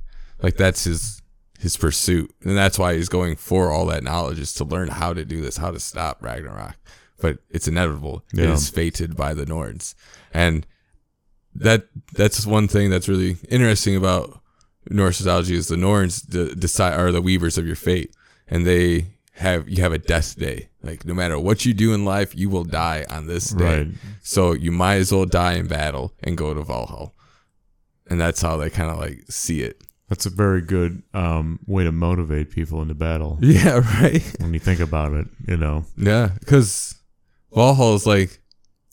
[0.42, 1.22] Like that's his
[1.60, 5.12] his pursuit, and that's why he's going for all that knowledge is to learn how
[5.14, 6.76] to do this, how to stop Ragnarok.
[7.20, 8.24] But it's inevitable.
[8.34, 8.54] It Yeah.
[8.54, 9.96] is fated by the Norns,
[10.34, 10.66] and
[11.56, 14.40] that that's one thing that's really interesting about
[14.90, 18.14] Norse mythology is the Norns de- decide are the weavers of your fate,
[18.48, 20.70] and they have you have a death day.
[20.84, 23.78] Like no matter what you do in life, you will die on this day.
[23.80, 23.88] Right.
[24.22, 27.12] So you might as well die in battle and go to Valhalla,
[28.08, 29.82] and that's how they kind of like see it.
[30.10, 34.24] That's a very good um, way to motivate people into battle Yeah, right.
[34.40, 35.28] when you think about it.
[35.48, 36.96] You know, Yeah, because
[37.54, 38.42] Valhalla is like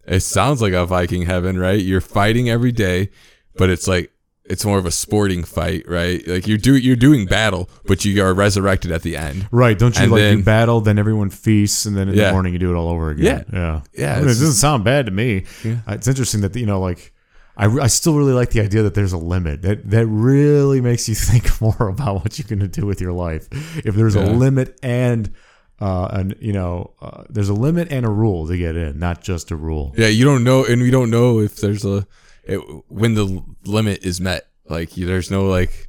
[0.07, 1.81] it sounds like a Viking heaven, right?
[1.81, 3.11] You're fighting every day,
[3.57, 4.11] but it's like
[4.45, 6.27] it's more of a sporting fight, right?
[6.29, 9.49] Like you're do you're doing battle, but you are resurrected at the end.
[9.51, 9.79] right?
[9.79, 12.53] Don't you And like then- you battle, then everyone feasts, and then in the morning
[12.53, 13.45] you do it all over again?
[13.51, 13.59] Yeah.
[13.59, 15.45] yeah, Yeah, I mean, it doesn't sound bad to me.
[15.65, 15.79] Yeah.
[15.89, 17.13] Uh, It's interesting that you know, like.
[17.57, 19.63] I, I still really like the idea that there's a limit.
[19.63, 23.13] That that really makes you think more about what you're going to do with your
[23.13, 23.47] life.
[23.87, 25.33] If there's a limit and
[25.81, 29.23] uh, and you know, uh, there's a limit and a rule to get in, not
[29.23, 29.95] just a rule.
[29.97, 32.07] Yeah, you don't know, and we don't know if there's a
[32.45, 32.59] it,
[32.89, 34.49] when the limit is met.
[34.69, 35.89] Like there's no like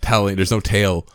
[0.00, 0.36] telling.
[0.36, 1.06] There's no tale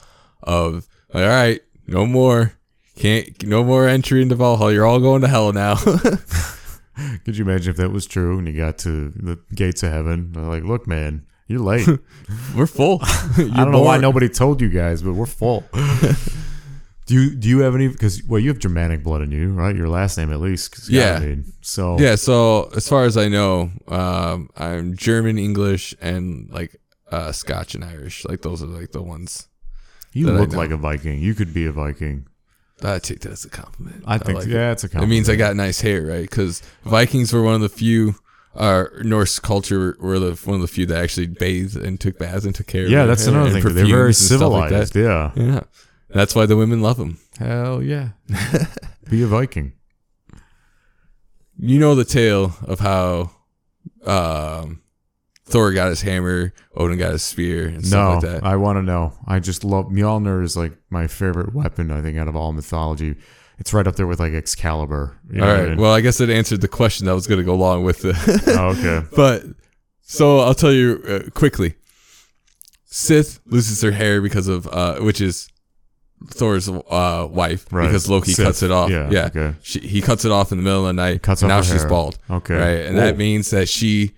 [0.44, 2.54] of like, all right, no more.
[2.96, 4.74] Can't no more entry into Valhalla.
[4.74, 5.76] You're all going to hell now.
[7.26, 10.34] Could you imagine if that was true and you got to the gates of heaven?
[10.34, 11.88] Like, look, man, you're late.
[12.56, 13.00] We're full.
[13.04, 15.64] I don't know why nobody told you guys, but we're full.
[17.12, 17.90] Do you do you have any?
[17.90, 19.76] Because well, you have Germanic blood in you, right?
[19.76, 20.90] Your last name at least.
[20.90, 21.36] Yeah.
[21.60, 22.16] So Yeah.
[22.16, 26.78] So as far as I know, um, I'm German, English, and like
[27.12, 28.24] uh, Scotch and Irish.
[28.24, 29.50] Like those are like the ones.
[30.14, 31.20] you I look like a Viking.
[31.20, 32.28] You could be a Viking.
[32.82, 34.06] I take that as a compliment.
[34.08, 34.54] I think like it.
[34.54, 35.12] yeah, it's a compliment.
[35.12, 36.28] It means I got nice hair, right?
[36.28, 38.16] Because Vikings were one of the few,
[38.56, 42.46] uh, Norse culture were the one of the few that actually bathed and took baths
[42.46, 42.86] and took care.
[42.86, 43.76] of Yeah, that's another thing.
[43.76, 44.96] They're very stuff like civilized.
[44.96, 45.32] yeah.
[45.36, 45.62] Yeah,
[46.14, 47.20] that's why the women love him.
[47.38, 48.10] Hell yeah.
[49.10, 49.74] be a Viking.
[51.58, 53.32] You know the tale of how
[54.06, 54.82] um,
[55.46, 58.44] Thor got his hammer, Odin got his spear, and No, stuff like that.
[58.44, 59.14] I want to know.
[59.28, 61.92] I just love Mjolnir is like my favorite weapon.
[61.92, 63.16] I think out of all mythology,
[63.60, 65.18] it's right up there with like Excalibur.
[65.30, 65.78] You know All I mean?
[65.78, 68.16] Well, I guess it answered the question that was going to go along with it.
[68.48, 69.06] oh, okay.
[69.16, 69.44] But
[70.02, 71.76] so I'll tell you uh, quickly.
[72.86, 75.48] Sif loses her hair because of uh, which is
[76.28, 77.88] Thor's uh, wife Right.
[77.88, 78.46] because Loki Sif.
[78.46, 78.90] cuts it off.
[78.90, 79.56] Yeah, Yeah, okay.
[79.64, 81.22] She, he cuts it off in the middle of the night.
[81.24, 81.90] Cuts now she's hair.
[81.90, 82.18] bald.
[82.30, 82.54] Okay.
[82.56, 83.02] Right, and Whoa.
[83.02, 84.12] that means that she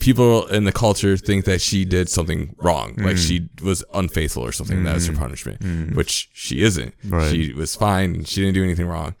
[0.00, 3.26] people in the culture think that she did something wrong, like Mm.
[3.28, 4.82] she was unfaithful or something.
[4.84, 6.94] That was her punishment, which she isn't.
[7.04, 7.30] Right.
[7.30, 8.14] She was fine.
[8.16, 9.14] and She didn't do anything wrong.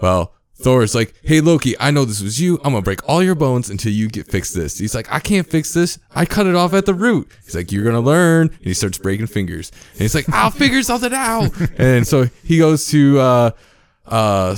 [0.00, 2.56] Well, Thor's like, "Hey Loki, I know this was you.
[2.64, 5.48] I'm gonna break all your bones until you get fix this." He's like, "I can't
[5.48, 5.98] fix this.
[6.14, 8.98] I cut it off at the root." He's like, "You're gonna learn." And he starts
[8.98, 9.70] breaking fingers.
[9.92, 13.50] And he's like, "I'll figure something out." and so he goes to uh,
[14.06, 14.56] uh,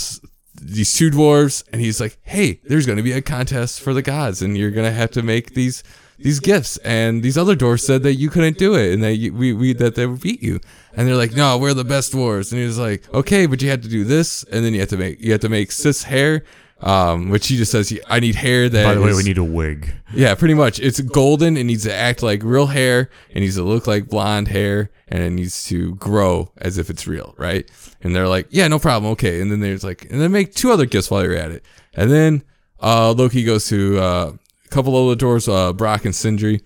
[0.61, 4.41] these two dwarves, and he's like, "Hey, there's gonna be a contest for the gods,
[4.41, 5.83] and you're gonna have to make these."
[6.23, 9.33] These gifts and these other dwarves said that you couldn't do it and that you,
[9.33, 10.61] we, we that they would beat you.
[10.95, 12.53] And they're like no we're the best dwarves.
[12.53, 14.89] And he was like okay but you had to do this and then you have
[14.91, 16.45] to make you have to make Sif's hair
[16.83, 19.39] um which he just says I need hair that By the way, is- we need
[19.39, 19.93] a wig.
[20.15, 20.79] yeah pretty much.
[20.81, 21.57] It's golden.
[21.57, 23.11] It needs to act like real hair.
[23.31, 27.07] It needs to look like blonde hair and it needs to grow as if it's
[27.07, 27.71] real right?
[28.03, 29.13] And they're like yeah no problem.
[29.13, 29.41] Okay.
[29.41, 31.65] And then there's like and then make two other gifts while you're at it.
[31.95, 32.43] And then
[32.83, 34.33] uh Loki goes to uh,
[34.71, 36.63] couple of the doors uh Brock and Sindri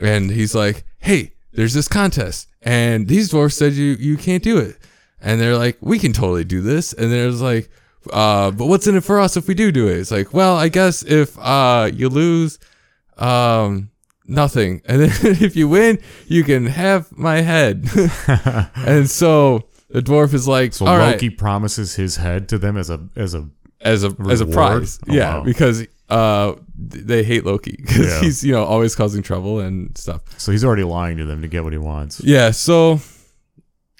[0.00, 4.58] and he's like, "Hey, there's this contest, and these dwarfs said you you can't do
[4.58, 4.76] it."
[5.20, 6.92] and they're like, we can totally do this.
[6.92, 7.70] And there's like,
[8.12, 9.98] uh, but what's in it for us if we do do it?
[9.98, 12.58] It's like, well, I guess if uh you lose,
[13.18, 13.90] um,
[14.26, 17.88] nothing, and then if you win, you can have my head.
[18.74, 22.76] and so the dwarf is like, So all right, Loki promises his head to them
[22.76, 23.48] as a as a
[23.82, 24.98] as a as a prize.
[25.08, 25.44] Oh, yeah, wow.
[25.44, 28.20] because uh they hate Loki because Yeah.
[28.20, 30.22] he's you know always causing trouble and stuff.
[30.38, 32.20] so he's already lying to them to get what he wants.
[32.24, 33.00] Yeah, so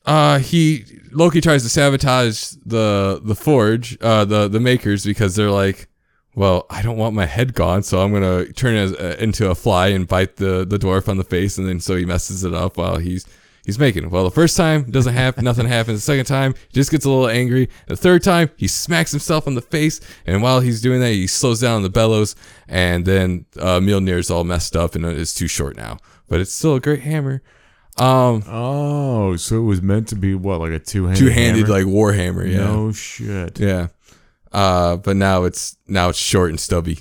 [0.07, 5.51] uh he Loki tries to sabotage the the forge, uh the the makers because they're
[5.51, 5.89] like,
[6.35, 9.17] well, I don't want my head gone, so I'm going to turn it as, uh,
[9.19, 12.05] into a fly and bite the the dwarf on the face and then so he
[12.05, 13.27] messes it up while he's
[13.65, 14.11] he's making.
[14.11, 15.99] Well, the first time doesn't happen, nothing happens.
[15.99, 17.69] The second time, he just gets a little angry.
[17.87, 21.27] The third time, he smacks himself on the face and while he's doing that, he
[21.27, 22.37] slows down the bellows
[22.69, 25.99] and then uh Mjolnir's all messed up and it's too short now.
[26.29, 27.43] But it's still a great hammer.
[27.99, 31.85] Um Oh, so it was meant to be what, like a two handed two-handed like
[31.85, 33.59] warhammer yeah No shit.
[33.59, 33.89] yeah
[34.53, 36.99] uh but now it's now it's short and stubby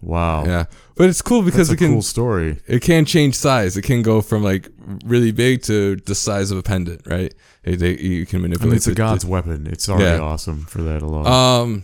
[0.00, 0.44] Wow.
[0.44, 0.64] yeah
[0.98, 2.58] but it's cool because That's it can cool story.
[2.66, 4.68] it can change size it can go from like
[5.04, 7.32] really big to the size of a pendant right
[7.64, 9.66] they- you can I manipulate mean, it's a the- god's weapon.
[9.66, 10.20] It's already Yeah.
[10.20, 11.26] awesome for that alone.
[11.26, 11.82] um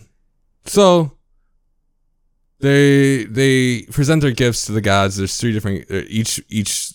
[0.65, 1.11] so
[2.59, 6.93] they they present their gifts to the gods there's three different uh, each each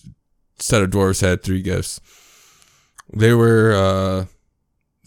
[0.59, 1.99] set of dwarves had three gifts
[3.13, 4.25] they were uh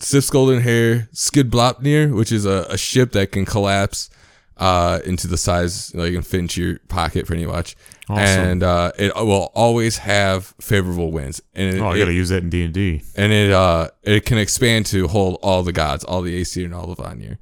[0.01, 4.11] Sif's golden hair, Skidbladnir, which is a, a ship that can collapse
[4.57, 7.75] uh, into the size like you can fit into your pocket pretty much,
[8.09, 8.19] awesome.
[8.25, 12.43] and uh, it will always have favorable winds, and it, oh, I gotta use that
[12.45, 13.03] in D and D.
[13.17, 16.75] and it uh it can expand to hold all the gods, all the Aesir and
[16.75, 17.39] all of Vanir,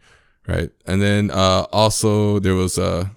[0.46, 0.70] right?
[0.86, 3.08] And then uh also there was uh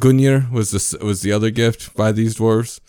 [0.00, 2.80] Gungnir was the was the other gift by these dwarves,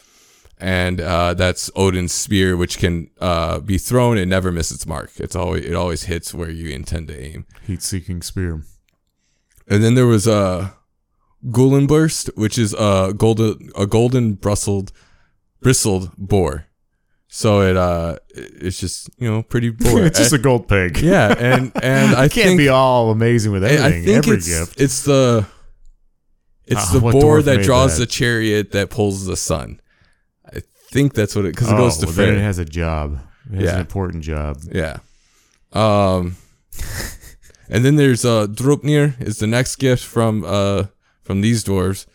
[0.59, 5.11] and uh that's Odin's spear, which can uh be thrown and never miss its mark.
[5.17, 7.45] It's always it always hits where you intend to aim.
[7.65, 8.63] Heat seeking spear.
[9.67, 10.69] And then there was uh
[11.45, 14.91] Gullinbursti, which is a golden a golden bristled
[15.61, 16.65] bristled boar.
[17.27, 20.05] So it uh it's just you know pretty boar.
[20.05, 20.97] it's just a gold pig.
[21.01, 23.85] Yeah, and and I I can't think be all amazing with everything.
[23.85, 24.79] I think Every it's gift.
[24.81, 25.45] it's the
[26.65, 28.05] it's Ah, the boar that draws that?
[28.05, 29.79] the chariot that pulls the sun.
[30.45, 30.61] I
[30.91, 33.19] think that's what it because it oh, goes to well, then it has a job.
[33.51, 33.73] It has Yeah.
[33.75, 34.57] an important job.
[34.71, 34.97] Yeah.
[35.73, 36.35] Um,
[37.69, 40.85] and then there's uh Dropnir is the next gift from uh
[41.23, 42.05] from these dwarves,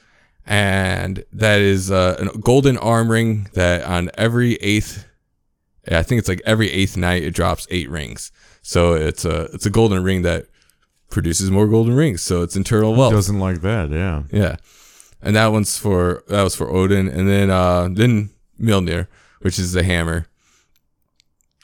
[0.46, 5.06] and that is uh, a golden arm ring that on every eighth,
[5.86, 8.32] I think it's like every eighth night it drops eight rings.
[8.62, 10.46] So it's a it's a golden ring that
[11.10, 12.22] produces more golden rings.
[12.22, 13.12] So it's internal wealth.
[13.12, 13.90] It doesn't like that.
[13.90, 14.22] Yeah.
[14.30, 14.56] Yeah.
[15.20, 17.08] And that one's for that was for Odin.
[17.08, 18.30] And then uh then
[18.60, 19.08] Mjolnir,
[19.40, 20.26] which is the hammer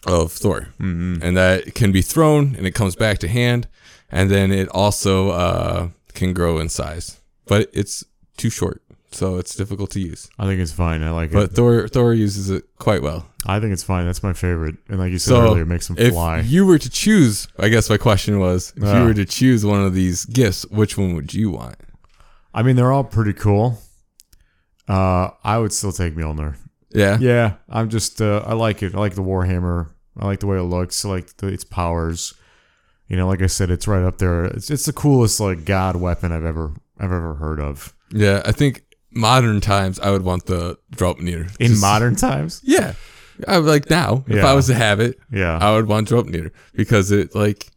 [0.07, 0.68] of Thor.
[0.80, 1.22] Mm-hmm.
[1.22, 3.66] And that can be thrown and it comes back to hand.
[4.11, 7.20] And then it also uh can grow in size.
[7.46, 8.05] But it's
[8.36, 8.82] too short.
[9.11, 10.28] So it's difficult to use.
[10.38, 11.03] I think it's fine.
[11.03, 11.49] I like But it.
[11.51, 13.26] But Thor Thor uses it quite well.
[13.46, 14.05] I think it's fine.
[14.07, 14.76] That's my favorite.
[14.88, 16.05] And like you said So, earlier, it makes them fly.
[16.07, 16.40] If fly.
[16.40, 18.99] you were to choose, I guess my question was, if Ah.
[19.01, 21.76] you were to choose one of these gifts, which one would you want?
[22.53, 23.80] I mean, they're all pretty cool.
[24.88, 26.57] Uh, I would still take Mjolnir.
[26.91, 27.18] Yeah.
[27.20, 28.95] Yeah, I'm just uh, I like it.
[28.95, 29.91] I like the Warhammer.
[30.18, 31.05] I like the way it looks.
[31.05, 32.34] I like the, its powers.
[33.09, 34.45] You know, like I said, it's right up there.
[34.47, 38.53] It's it's the coolest like god weapon I've ever I've ever heard of Yeah, I
[38.53, 41.49] think modern times I would want the Dropnir.
[41.61, 42.61] in Just- modern times.
[42.64, 42.95] Yeah.
[43.47, 46.51] I would like now, if I was to have it, Yeah, I would want Dropnir
[46.74, 47.68] because it like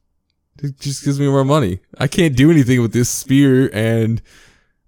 [0.63, 1.79] it just gives me more money.
[1.99, 4.21] I can't do anything with this spear and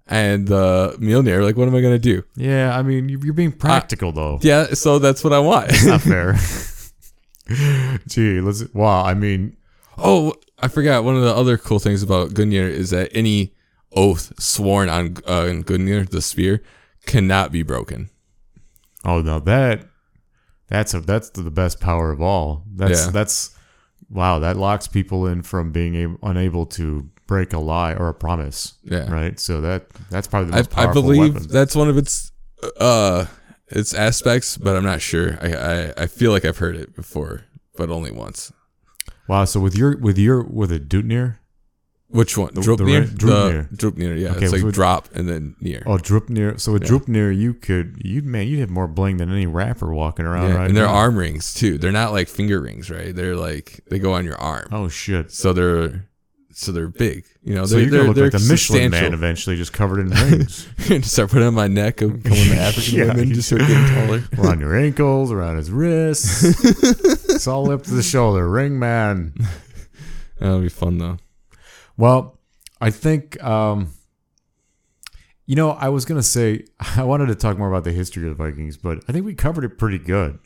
[0.07, 1.43] and uh Mjolnir.
[1.43, 2.23] Like what am I gonna do?
[2.35, 2.77] yeah.
[2.77, 4.39] I mean, you- you're being practical though.
[4.41, 5.69] Yeah, so that's what I want.
[5.71, 6.35] It's not fair.
[8.07, 8.63] Gee, let's.
[8.73, 9.03] Wow.
[9.03, 9.57] I mean,
[9.97, 13.53] oh, I forgot one of the other cool things about Gungnir is that any
[13.95, 16.63] oath sworn on uh, on Gungnir, the spear,
[17.05, 18.09] cannot be broken.
[19.03, 19.87] oh no, that
[20.67, 22.63] that's a that's the best power of all.
[22.73, 23.11] That's Yeah.
[23.11, 23.55] that's
[24.09, 24.39] wow.
[24.39, 28.73] That locks people in from being able, unable to break a lie or a promise.
[28.83, 29.09] Yeah.
[29.11, 29.39] Right.
[29.39, 31.47] So that that's probably the I, most I powerful believe weapon.
[31.49, 32.31] that's one of its
[32.79, 33.25] uh
[33.67, 35.37] its aspects, but I'm not sure.
[35.41, 37.45] I, I I feel like I've heard it before,
[37.75, 38.51] but only once.
[39.27, 39.45] Wow.
[39.45, 41.39] So with your with your with a Dutnir,
[42.09, 42.53] Which one?
[42.53, 42.99] The- the Dropnir?
[43.01, 43.67] ra- Dropnir.
[43.71, 44.29] The Dropnir, yeah.
[44.35, 45.81] Okay, it's like so- drop and then near.
[45.85, 46.59] oh Drupnir.
[46.59, 46.89] So with Yeah.
[46.89, 50.55] Drupnir, you could you man, you'd have more bling than any rapper walking around yeah.
[50.57, 51.77] right and they're arm rings too.
[51.77, 53.15] They're not like finger rings, right?
[53.15, 54.67] They're like they go on your arm.
[54.71, 55.31] Oh shit.
[55.31, 56.07] So they're
[56.53, 57.25] so they're big.
[57.43, 59.73] You know, So they're, you're gonna they're, look they're like the Michelin Man eventually, just
[59.73, 60.67] covered in rings.
[60.77, 63.85] Just start putting on my neck and becoming the African Yeah, women, just start getting
[63.87, 64.23] taller.
[64.37, 66.43] around your ankles, around his wrists.
[66.43, 68.47] it's all up to the shoulder.
[68.47, 69.33] Ring man.
[70.39, 71.17] That'll be fun though.
[71.97, 72.39] Well,
[72.79, 73.93] I think um
[75.45, 78.37] you know, I was gonna say I wanted to talk more about the history of
[78.37, 80.39] the Vikings, but I think we covered it pretty good.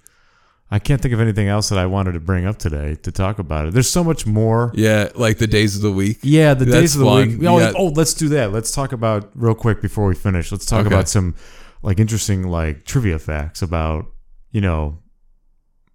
[0.70, 3.40] I can't think of anything else that I wanted to bring up today to talk
[3.40, 3.74] about it.
[3.74, 4.72] There's so much more.
[4.76, 6.20] Yeah, like the days of the week.
[6.24, 7.28] Yeah, the That's days of the fun.
[7.40, 7.48] week.
[7.48, 7.72] Oh, Yeah.
[7.78, 8.52] oh, let's do that.
[8.52, 10.52] Let's talk about real quick before we finish.
[10.52, 10.94] Let's talk Okay.
[10.94, 11.36] about some
[11.84, 14.08] like interesting like trivia facts about
[14.52, 15.00] you know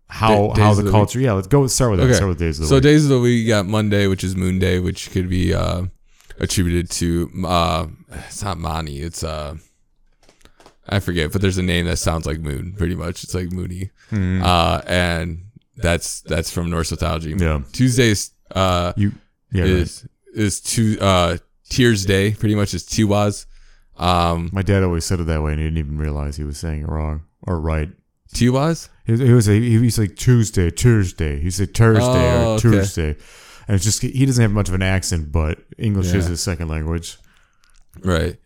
[0.08, 1.20] how days how the culture.
[1.20, 2.06] Yeah, let's go start with that.
[2.06, 2.14] Okay.
[2.14, 2.82] Start with days of the So week.
[2.82, 5.52] So days of the week, you got Monday, which is Moon Day, which could be
[5.54, 5.84] uh,
[6.38, 7.86] attributed to uh,
[8.26, 9.56] it's not Mani, it's uh,
[10.88, 13.22] I forget, but there's a name that sounds like Moon, pretty much.
[13.24, 14.42] It's like Mooney, Mhm.
[14.42, 17.34] uh, and that's that's from Norse mythology.
[17.38, 19.12] yeah, Tuesdays uh, you.
[19.52, 19.70] Yeah, right.
[19.70, 21.36] is is two uh,
[21.70, 23.46] Tyr's Day, pretty much is Tiwaz.
[23.96, 26.58] Um, My dad always said it that way, and he didn't even realize he was
[26.58, 27.90] saying it wrong or right.
[28.34, 28.88] Tiwaz.
[29.06, 31.38] He, he was a, he was like Tuesday, Tuesday.
[31.40, 32.60] He said Thursday Oh, or okay.
[32.62, 33.08] Tuesday,
[33.68, 36.68] and it's just he doesn't have much of an accent, but English is his second
[36.68, 37.18] language.
[38.02, 38.36] Right.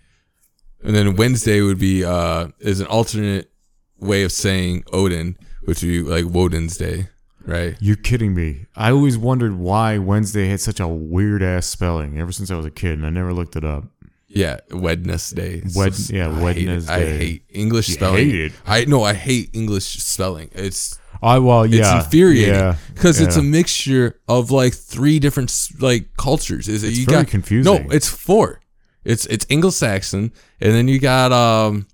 [0.87, 3.51] And then Wednesday would be uh is an alternate
[3.99, 7.09] way of saying Odin, which would be like Woden's Day,
[7.45, 7.77] right?
[7.81, 8.67] You're kidding me?
[8.77, 12.67] I always wondered why Wednesday had such a weird ass spelling ever since I was
[12.67, 13.85] a kid, and I never looked it up.
[14.29, 15.63] Yeah, Wednesday.
[15.75, 16.89] Wed- just- yeah, I hate.
[16.89, 18.27] I hate English You spelling.
[18.31, 18.53] hate it?
[18.67, 20.51] I no, I hate English spelling.
[20.53, 25.51] It's I well, yeah, it's infuriating Yeah, because it's a mixture of like three different
[25.81, 26.69] like cultures.
[26.69, 27.73] Is it It's you very got confusing.
[27.73, 28.61] No, it's four.
[29.07, 31.87] It's it's Anglo-Saxon, and then you got um,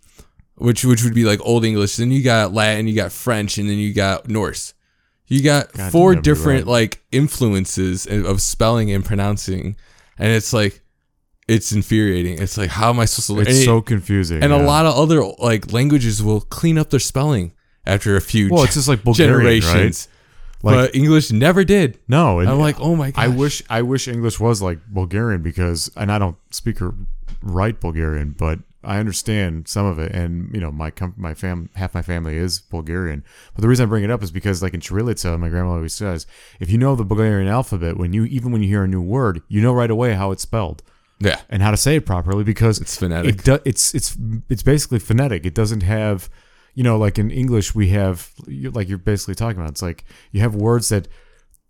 [0.57, 1.97] which which would be like Old English.
[1.97, 4.75] Then you got Latin, you got French, and then you got Norse.
[5.27, 6.73] You got God, four you gotta be different right.
[6.73, 9.77] like influences of spelling and pronouncing,
[10.19, 10.81] and it's like
[11.49, 12.41] it's infuriating.
[12.41, 13.33] It's like how am I supposed to?
[13.35, 13.47] learn?
[13.47, 14.43] it's and, so confusing.
[14.43, 14.63] and yeah.
[14.63, 17.53] a lot of other like languages will clean up their spelling
[17.85, 20.09] after a few Well, it's just like Bulgarian, generations.
[20.63, 21.99] Like- but English never did.
[22.09, 23.21] No, and I'm like, oh my god.
[23.25, 26.95] I wish I wish English was like Bulgarian because, and I don't speak or
[27.43, 30.13] write Bulgarian, but I understand some of it.
[30.13, 33.25] And you know, my com- my fam half my family is Bulgarian.
[33.55, 35.95] But the reason I bring it up is because, like in Cyrillica, my grandma always
[35.95, 36.27] says,
[36.61, 39.43] if you know the Bulgarian alphabet, when you even when you hear a new word,
[39.49, 40.83] you know right away how it's spelled
[41.21, 43.35] Yeah, and how to say it properly because it's phonetic.
[43.37, 44.17] it do, it's it's
[44.49, 45.47] it's basically phonetic.
[45.47, 46.29] It doesn't have,
[46.75, 49.71] you know, like in English we have, like you're basically talking about.
[49.71, 51.09] It's like you have words that,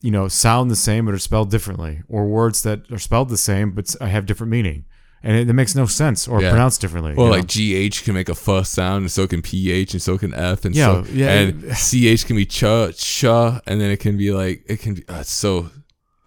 [0.01, 3.37] you know, sound the same but are spelled differently, or words that are spelled the
[3.37, 4.85] same but have different meaning,
[5.23, 6.51] and it, it makes no sense or Yeah.
[6.51, 7.15] pronounced differently.
[7.15, 10.35] Well, like GH can make a fuh sound, and so can PH, and so can
[10.35, 11.31] F, and Yeah, so yeah.
[11.41, 12.65] and CH can be ch,
[12.97, 15.05] ch, and then it can be like it can be.
[15.09, 15.71] Uh, it's so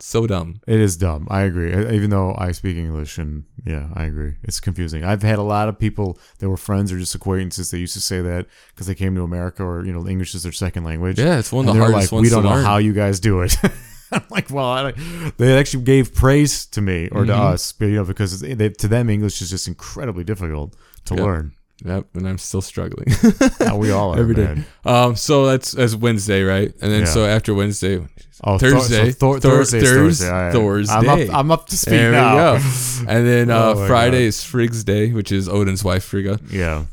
[0.05, 0.59] so dumb.
[0.67, 1.27] it is dumb.
[1.29, 1.71] I agree.
[1.95, 4.33] Even though I speak English, and yeah, I agree.
[4.43, 5.03] It's confusing.
[5.03, 8.01] I've had a lot of people that were friends or just acquaintances that used to
[8.01, 11.17] say that because they came to America or you know English is their second language.
[11.19, 12.65] Yeah, it's one of the hardest like, ones we don't know learn.
[12.65, 13.57] how you guys do it.
[14.11, 14.93] I'm like, well, I,
[15.37, 17.39] they actually gave praise to me or to Mhm.
[17.53, 20.75] us, but, you know, because they, to them English is just incredibly difficult
[21.05, 21.23] to Yeah.
[21.23, 21.51] learn.
[21.83, 23.07] Yep, and I'm still struggling.
[23.59, 24.45] Uh, we all are, Every day.
[24.45, 24.65] man.
[24.85, 26.71] um, so that's that's Wednesday, right?
[26.81, 27.05] And then Yeah.
[27.05, 27.97] so after Wednesday,
[28.43, 30.29] Oh, Thor- Thursday, so Thor- Thor- Thursday, Thursday.
[30.29, 30.51] Right.
[30.53, 30.93] Thursday.
[30.93, 31.35] I'm up.
[31.35, 32.53] I'm up to speed there now.
[32.55, 32.65] we go.
[33.09, 34.27] And then uh, Oh Friday God.
[34.27, 36.39] is Frigg's Day, which is Odin's wife Frigga.
[36.49, 36.85] Yeah.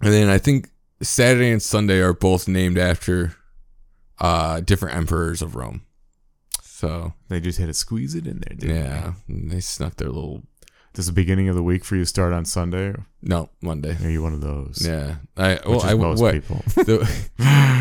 [0.00, 0.70] And then I think
[1.02, 3.34] Saturday and Sunday are both named after
[4.20, 5.82] uh, different emperors of Rome.
[6.62, 8.56] So They just had to squeeze it in there.
[8.56, 10.44] Didn't yeah, they snuck their little They?
[10.94, 12.86] Does the beginning of the week for you start on Sunday?
[12.86, 13.96] Or no Monday.
[14.02, 14.86] are you one of those?
[14.86, 16.62] Yeah, I well I most what people.
[16.76, 17.08] the-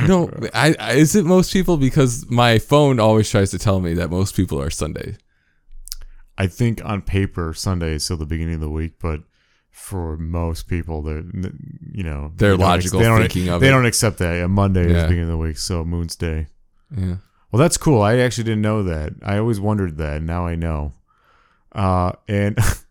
[0.07, 3.93] no I, I is it most people because my phone always tries to tell me
[3.93, 5.17] that most people are Sunday.
[6.37, 9.21] I think on paper Sunday is still the beginning of the week, but
[9.69, 11.23] for most people, they're
[11.91, 13.71] you know they don't logical they don't, thinking of they it.
[13.71, 14.33] don't accept that.
[14.33, 16.47] Yeah, Monday is the beginning of the week, so Moon's Day.
[16.95, 17.17] Yeah.
[17.51, 18.01] Well, that's cool.
[18.01, 19.13] I actually didn't know that.
[19.23, 20.17] I always wondered that.
[20.17, 20.93] And now I know.
[21.71, 22.57] Uh, and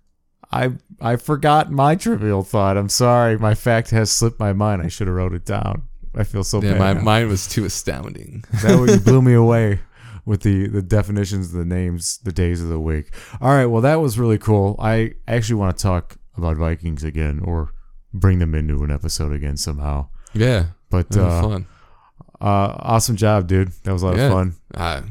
[0.53, 2.77] I I forgot my trivial thought.
[2.77, 3.39] I'm sorry.
[3.39, 4.83] My fact has slipped my mind.
[4.83, 5.83] I should have wrote it down.
[6.15, 6.79] I feel so Yeah, bad.
[6.79, 7.01] my, now.
[7.01, 8.45] mine was too astounding.
[8.63, 9.81] that way you blew me away
[10.27, 13.13] with the the definitions, the names, the days of the week.
[13.41, 14.77] All right, well that was really cool.
[14.79, 17.73] I actually want to talk about Vikings again, or
[18.15, 20.09] bring them into an episode again somehow.
[20.35, 21.67] Yeah, But that was uh, fun.
[22.41, 23.69] uh, awesome job, dude.
[23.85, 24.27] That was a lot Yeah.
[24.27, 24.55] of fun.
[24.75, 25.03] Ah,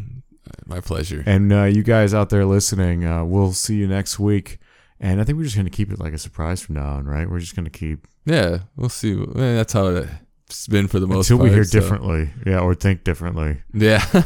[0.65, 1.23] my pleasure.
[1.25, 4.59] And uh, you guys out there listening, uh, we'll see you next week.
[5.03, 7.29] And I think we're just gonna keep it like a surprise from now on, right?
[7.29, 9.15] We're just gonna keep Yeah, we'll see.
[9.35, 9.87] That's how
[10.47, 11.49] it's been for the most until part.
[11.49, 13.61] we hear so- differently, yeah, or think differently.
[13.73, 14.05] Yeah,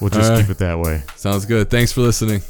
[0.00, 0.40] We'll just right.
[0.40, 1.02] keep it that way.
[1.16, 1.70] sounds good.
[1.70, 2.42] Thanks for listening.